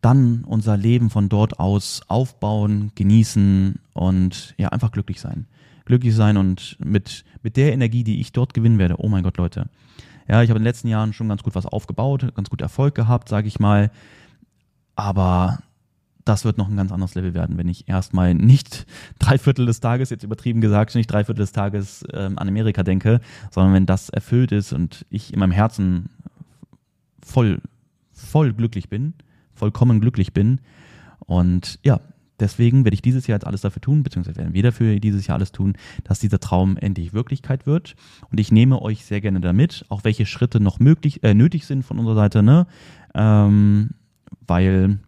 dann 0.00 0.44
unser 0.44 0.76
Leben 0.76 1.10
von 1.10 1.28
dort 1.28 1.58
aus 1.58 2.02
aufbauen, 2.08 2.92
genießen 2.94 3.80
und 3.92 4.54
ja, 4.56 4.68
einfach 4.68 4.92
glücklich 4.92 5.20
sein. 5.20 5.46
Glücklich 5.84 6.14
sein 6.14 6.36
und 6.36 6.76
mit, 6.78 7.24
mit 7.42 7.56
der 7.56 7.72
Energie, 7.72 8.04
die 8.04 8.20
ich 8.20 8.32
dort 8.32 8.54
gewinnen 8.54 8.78
werde. 8.78 8.96
Oh 8.98 9.08
mein 9.08 9.24
Gott, 9.24 9.36
Leute. 9.36 9.68
Ja, 10.28 10.42
ich 10.42 10.48
habe 10.48 10.58
in 10.58 10.62
den 10.62 10.68
letzten 10.68 10.88
Jahren 10.88 11.12
schon 11.12 11.28
ganz 11.28 11.42
gut 11.42 11.54
was 11.54 11.66
aufgebaut, 11.66 12.34
ganz 12.34 12.48
gut 12.48 12.62
Erfolg 12.62 12.94
gehabt, 12.94 13.28
sage 13.28 13.48
ich 13.48 13.58
mal. 13.58 13.90
Aber 14.94 15.58
das 16.24 16.44
wird 16.44 16.58
noch 16.58 16.68
ein 16.68 16.76
ganz 16.76 16.90
anderes 16.90 17.14
Level 17.14 17.34
werden, 17.34 17.58
wenn 17.58 17.68
ich 17.68 17.88
erstmal 17.88 18.34
nicht 18.34 18.86
drei 19.18 19.38
Viertel 19.38 19.66
des 19.66 19.80
Tages, 19.80 20.10
jetzt 20.10 20.24
übertrieben 20.24 20.60
gesagt, 20.60 20.94
nicht 20.94 21.10
drei 21.10 21.24
Viertel 21.24 21.42
des 21.42 21.52
Tages 21.52 22.04
ähm, 22.12 22.38
an 22.38 22.48
Amerika 22.48 22.82
denke, 22.82 23.20
sondern 23.50 23.74
wenn 23.74 23.86
das 23.86 24.08
erfüllt 24.08 24.52
ist 24.52 24.72
und 24.72 25.04
ich 25.10 25.32
in 25.32 25.38
meinem 25.38 25.52
Herzen 25.52 26.08
voll, 27.22 27.60
voll 28.12 28.52
glücklich 28.52 28.88
bin, 28.88 29.14
vollkommen 29.54 30.00
glücklich 30.00 30.32
bin. 30.32 30.60
Und 31.26 31.78
ja, 31.82 32.00
deswegen 32.40 32.84
werde 32.84 32.94
ich 32.94 33.02
dieses 33.02 33.26
Jahr 33.26 33.36
jetzt 33.36 33.46
alles 33.46 33.60
dafür 33.60 33.82
tun, 33.82 34.02
beziehungsweise 34.02 34.38
werden 34.38 34.54
wir 34.54 34.62
dafür 34.62 34.98
dieses 35.00 35.26
Jahr 35.26 35.36
alles 35.36 35.52
tun, 35.52 35.74
dass 36.04 36.20
dieser 36.20 36.40
Traum 36.40 36.78
endlich 36.78 37.12
Wirklichkeit 37.12 37.66
wird. 37.66 37.96
Und 38.30 38.40
ich 38.40 38.50
nehme 38.50 38.80
euch 38.80 39.04
sehr 39.04 39.20
gerne 39.20 39.40
damit, 39.40 39.84
auch 39.90 40.04
welche 40.04 40.24
Schritte 40.24 40.58
noch 40.58 40.80
möglich, 40.80 41.22
äh, 41.22 41.34
nötig 41.34 41.66
sind 41.66 41.82
von 41.82 41.98
unserer 41.98 42.16
Seite, 42.16 42.42
ne? 42.42 42.66
Ähm, 43.14 43.90
weil 44.46 44.98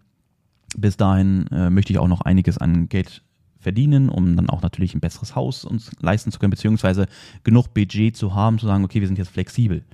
bis 0.77 0.97
dahin 0.97 1.47
äh, 1.49 1.71
möchte 1.71 1.93
ich 1.93 1.99
auch 1.99 2.09
noch 2.09 2.23
einiges 2.23 2.59
an 2.59 2.89
Geld 2.89 3.23
verdienen, 3.59 4.09
um 4.09 4.37
dann 4.37 4.49
auch 4.49 4.63
natürlich 4.63 4.95
ein 4.95 5.01
besseres 5.01 5.35
Haus 5.35 5.65
uns 5.65 5.91
leisten 6.01 6.31
zu 6.31 6.39
können, 6.39 6.51
beziehungsweise 6.51 7.07
genug 7.43 7.75
Budget 7.75 8.17
zu 8.17 8.35
haben, 8.35 8.59
zu 8.59 8.67
sagen, 8.67 8.85
okay, 8.85 9.01
wir 9.01 9.09
sind 9.09 9.19
jetzt 9.19 9.31
flexibel. 9.31 9.85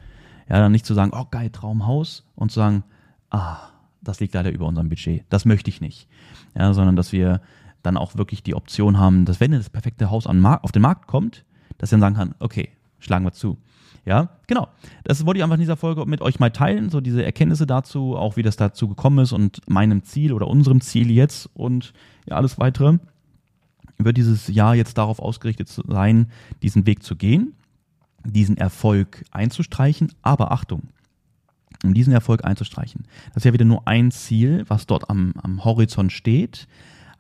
Ja, 0.49 0.59
dann 0.59 0.73
nicht 0.73 0.85
zu 0.85 0.95
sagen, 0.95 1.13
oh 1.15 1.27
geil, 1.31 1.51
Traumhaus 1.51 2.25
und 2.35 2.51
zu 2.51 2.57
sagen, 2.57 2.85
ah, 3.31 3.57
das 4.03 4.21
liegt 4.21 4.35
leider 4.35 4.51
über 4.51 4.67
unserem 4.67 4.89
Budget. 4.89 5.25
Das 5.31 5.45
möchte 5.45 5.71
ich 5.71 5.81
nicht. 5.81 6.09
Ja, 6.55 6.75
sondern 6.75 6.97
dass 6.97 7.13
wir 7.13 7.41
dann 7.83 7.97
auch 7.97 8.17
wirklich 8.17 8.43
die 8.43 8.55
Option 8.55 8.99
haben, 8.99 9.25
dass 9.25 9.41
wenn 9.41 9.53
das 9.53 9.71
perfekte 9.71 10.11
Haus 10.11 10.27
auf 10.27 10.73
den 10.73 10.83
Markt 10.83 11.07
kommt, 11.07 11.45
dass 11.79 11.89
ich 11.89 11.93
dann 11.93 12.01
sagen 12.01 12.17
kann, 12.17 12.35
okay, 12.39 12.71
schlagen 12.99 13.25
wir 13.25 13.33
zu. 13.33 13.59
Ja, 14.05 14.31
genau. 14.49 14.69
Das 15.05 15.25
wollte 15.25 15.39
ich 15.39 15.45
einfach 15.45 15.55
in 15.55 15.61
dieser 15.61 15.77
Folge 15.77 16.07
mit 16.07 16.21
euch 16.23 16.41
mal 16.41 16.51
teilen, 16.51 16.91
so 16.91 17.01
diese 17.01 17.25
Erkenntnisse 17.25 17.67
dazu, 17.67 18.17
auch 18.17 18.37
wie 18.37 18.43
das 18.43 18.57
dazu 18.57 18.89
gekommen 18.89 19.21
ist 19.21 19.33
und 19.33 19.61
meinem 19.69 20.03
Ziel 20.03 20.33
oder 20.33 20.49
unserem 20.49 20.81
Ziel 20.81 21.11
jetzt 21.11 21.49
und 21.55 21.93
ja, 22.27 22.37
alles 22.37 22.59
weitere. 22.59 22.99
Wird 23.99 24.17
dieses 24.17 24.49
Jahr 24.49 24.75
jetzt 24.75 24.99
darauf 24.99 25.21
ausgerichtet 25.21 25.69
sein, 25.69 26.27
diesen 26.63 26.87
Weg 26.87 27.05
zu 27.05 27.15
gehen, 27.15 27.55
diesen 28.25 28.57
Erfolg 28.57 29.25
einzustreichen, 29.31 30.13
aber 30.23 30.51
Achtung, 30.51 30.89
um 31.85 31.95
diesen 31.95 32.13
Erfolg 32.13 32.45
einzustreichen. 32.45 33.05
Das 33.29 33.39
ist 33.39 33.45
ja 33.45 33.53
wieder 33.53 33.65
nur 33.65 33.87
ein 33.87 34.11
Ziel, 34.11 34.65
was 34.67 34.87
dort 34.87 35.11
am, 35.11 35.35
am 35.41 35.65
Horizont 35.65 36.11
steht. 36.11 36.67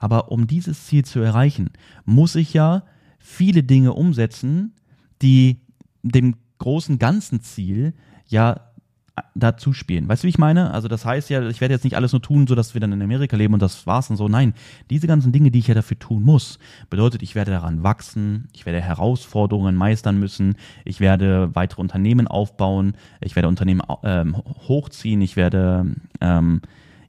Aber 0.00 0.32
um 0.32 0.48
dieses 0.48 0.86
Ziel 0.86 1.04
zu 1.04 1.20
erreichen, 1.20 1.70
muss 2.04 2.34
ich 2.34 2.52
ja 2.52 2.82
viele 3.20 3.62
Dinge 3.62 3.92
umsetzen, 3.92 4.74
die 5.20 5.60
dem 6.02 6.34
großen 6.62 6.98
ganzen 6.98 7.42
Ziel 7.42 7.92
ja 8.26 8.72
dazu 9.34 9.72
spielen. 9.72 10.08
Weißt 10.08 10.22
du, 10.22 10.26
wie 10.26 10.30
ich 10.30 10.38
meine? 10.38 10.72
Also 10.72 10.88
das 10.88 11.04
heißt 11.04 11.28
ja, 11.28 11.46
ich 11.48 11.60
werde 11.60 11.74
jetzt 11.74 11.84
nicht 11.84 11.96
alles 11.96 12.12
nur 12.12 12.22
tun, 12.22 12.46
so 12.46 12.54
dass 12.54 12.74
wir 12.74 12.80
dann 12.80 12.92
in 12.92 13.02
Amerika 13.02 13.36
leben 13.36 13.52
und 13.52 13.60
das 13.60 13.86
war's 13.86 14.08
und 14.08 14.16
so. 14.16 14.28
Nein, 14.28 14.54
diese 14.88 15.06
ganzen 15.06 15.32
Dinge, 15.32 15.50
die 15.50 15.58
ich 15.58 15.66
ja 15.66 15.74
dafür 15.74 15.98
tun 15.98 16.22
muss, 16.22 16.58
bedeutet, 16.88 17.22
ich 17.22 17.34
werde 17.34 17.50
daran 17.50 17.82
wachsen, 17.82 18.48
ich 18.54 18.64
werde 18.64 18.80
Herausforderungen 18.80 19.76
meistern 19.76 20.18
müssen, 20.18 20.56
ich 20.84 21.00
werde 21.00 21.54
weitere 21.54 21.82
Unternehmen 21.82 22.26
aufbauen, 22.26 22.94
ich 23.20 23.36
werde 23.36 23.48
Unternehmen 23.48 23.82
ähm, 24.02 24.36
hochziehen, 24.36 25.20
ich 25.20 25.36
werde 25.36 25.94
ähm, 26.20 26.62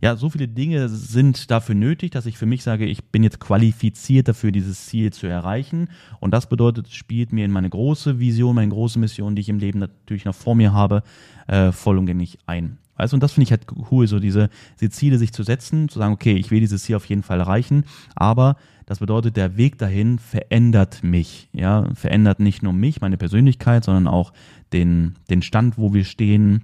ja, 0.03 0.17
so 0.17 0.29
viele 0.29 0.49
Dinge 0.49 0.89
sind 0.89 1.49
dafür 1.49 1.75
nötig, 1.75 2.11
dass 2.11 2.25
ich 2.25 2.37
für 2.37 2.45
mich 2.45 2.61
sage, 2.61 2.85
ich 2.85 3.05
bin 3.05 3.23
jetzt 3.23 3.39
qualifiziert 3.39 4.27
dafür, 4.27 4.51
dieses 4.51 4.87
Ziel 4.87 5.13
zu 5.13 5.27
erreichen. 5.27 5.87
Und 6.19 6.33
das 6.33 6.49
bedeutet, 6.49 6.89
spielt 6.89 7.31
mir 7.31 7.45
in 7.45 7.51
meine 7.51 7.69
große 7.69 8.19
Vision, 8.19 8.55
meine 8.55 8.67
große 8.67 8.99
Mission, 8.99 9.33
die 9.33 9.39
ich 9.39 9.47
im 9.47 9.59
Leben 9.59 9.79
natürlich 9.79 10.25
noch 10.25 10.35
vor 10.35 10.55
mir 10.55 10.73
habe, 10.73 11.03
äh, 11.47 11.71
vollumgänglich 11.71 12.37
ein. 12.47 12.79
Also, 12.95 13.15
und 13.15 13.23
das 13.23 13.31
finde 13.31 13.45
ich 13.45 13.51
halt 13.51 13.65
cool, 13.91 14.05
so 14.05 14.19
diese, 14.19 14.49
diese 14.81 14.91
Ziele 14.91 15.17
sich 15.17 15.31
zu 15.31 15.43
setzen, 15.43 15.87
zu 15.87 15.99
sagen, 15.99 16.11
okay, 16.11 16.33
ich 16.33 16.51
will 16.51 16.59
dieses 16.59 16.83
Ziel 16.83 16.97
auf 16.97 17.05
jeden 17.05 17.23
Fall 17.23 17.39
erreichen, 17.39 17.85
aber 18.13 18.57
das 18.85 18.99
bedeutet, 18.99 19.37
der 19.37 19.55
Weg 19.55 19.77
dahin 19.77 20.19
verändert 20.19 21.01
mich, 21.01 21.47
ja, 21.53 21.87
verändert 21.95 22.41
nicht 22.41 22.61
nur 22.61 22.73
mich, 22.73 22.99
meine 22.99 23.17
Persönlichkeit, 23.17 23.85
sondern 23.85 24.07
auch 24.07 24.33
den, 24.73 25.15
den 25.29 25.41
Stand, 25.41 25.77
wo 25.77 25.93
wir 25.93 26.03
stehen, 26.03 26.63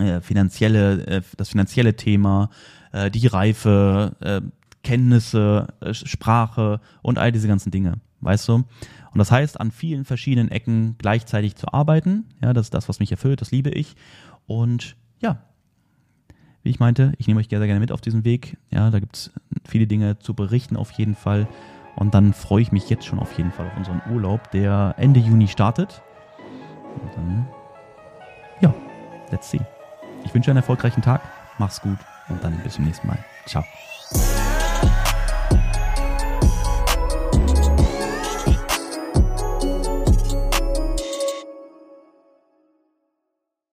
äh, 0.00 0.20
finanzielle, 0.20 1.06
äh, 1.06 1.22
das 1.36 1.50
finanzielle 1.50 1.94
Thema, 1.94 2.50
äh, 2.92 3.10
die 3.10 3.26
Reife, 3.26 4.16
äh, 4.20 4.40
Kenntnisse, 4.82 5.68
äh, 5.80 5.94
Sprache 5.94 6.80
und 7.02 7.18
all 7.18 7.32
diese 7.32 7.48
ganzen 7.48 7.70
Dinge, 7.70 8.00
weißt 8.20 8.48
du? 8.48 8.54
Und 8.54 9.18
das 9.18 9.30
heißt, 9.30 9.60
an 9.60 9.70
vielen 9.70 10.04
verschiedenen 10.04 10.50
Ecken 10.50 10.96
gleichzeitig 10.98 11.56
zu 11.56 11.72
arbeiten, 11.72 12.26
ja, 12.42 12.52
das 12.52 12.66
ist 12.66 12.74
das, 12.74 12.88
was 12.88 13.00
mich 13.00 13.10
erfüllt, 13.10 13.40
das 13.40 13.50
liebe 13.50 13.70
ich. 13.70 13.96
Und 14.46 14.96
ja, 15.20 15.42
wie 16.62 16.70
ich 16.70 16.78
meinte, 16.80 17.12
ich 17.18 17.26
nehme 17.26 17.40
euch 17.40 17.48
sehr, 17.48 17.58
gerne 17.58 17.80
mit 17.80 17.92
auf 17.92 18.00
diesen 18.00 18.24
Weg. 18.24 18.56
Ja, 18.70 18.90
da 18.90 19.00
gibt 19.00 19.16
es 19.16 19.32
viele 19.66 19.86
Dinge 19.86 20.18
zu 20.18 20.34
berichten 20.34 20.76
auf 20.76 20.90
jeden 20.92 21.14
Fall. 21.14 21.48
Und 21.96 22.14
dann 22.14 22.32
freue 22.32 22.62
ich 22.62 22.72
mich 22.72 22.88
jetzt 22.88 23.04
schon 23.04 23.18
auf 23.18 23.36
jeden 23.36 23.50
Fall 23.50 23.66
auf 23.66 23.76
unseren 23.76 24.00
Urlaub, 24.10 24.50
der 24.52 24.94
Ende 24.96 25.20
Juni 25.20 25.48
startet. 25.48 26.02
Und 27.02 27.14
dann, 27.16 27.48
ja, 28.60 28.74
let's 29.30 29.50
see. 29.50 29.60
Ich 30.24 30.34
wünsche 30.34 30.50
einen 30.50 30.58
erfolgreichen 30.58 31.02
Tag, 31.02 31.22
mach's 31.58 31.80
gut 31.80 31.98
und 32.28 32.42
dann 32.42 32.58
bis 32.58 32.74
zum 32.74 32.84
nächsten 32.84 33.06
Mal. 33.06 33.18
Ciao. 33.46 33.64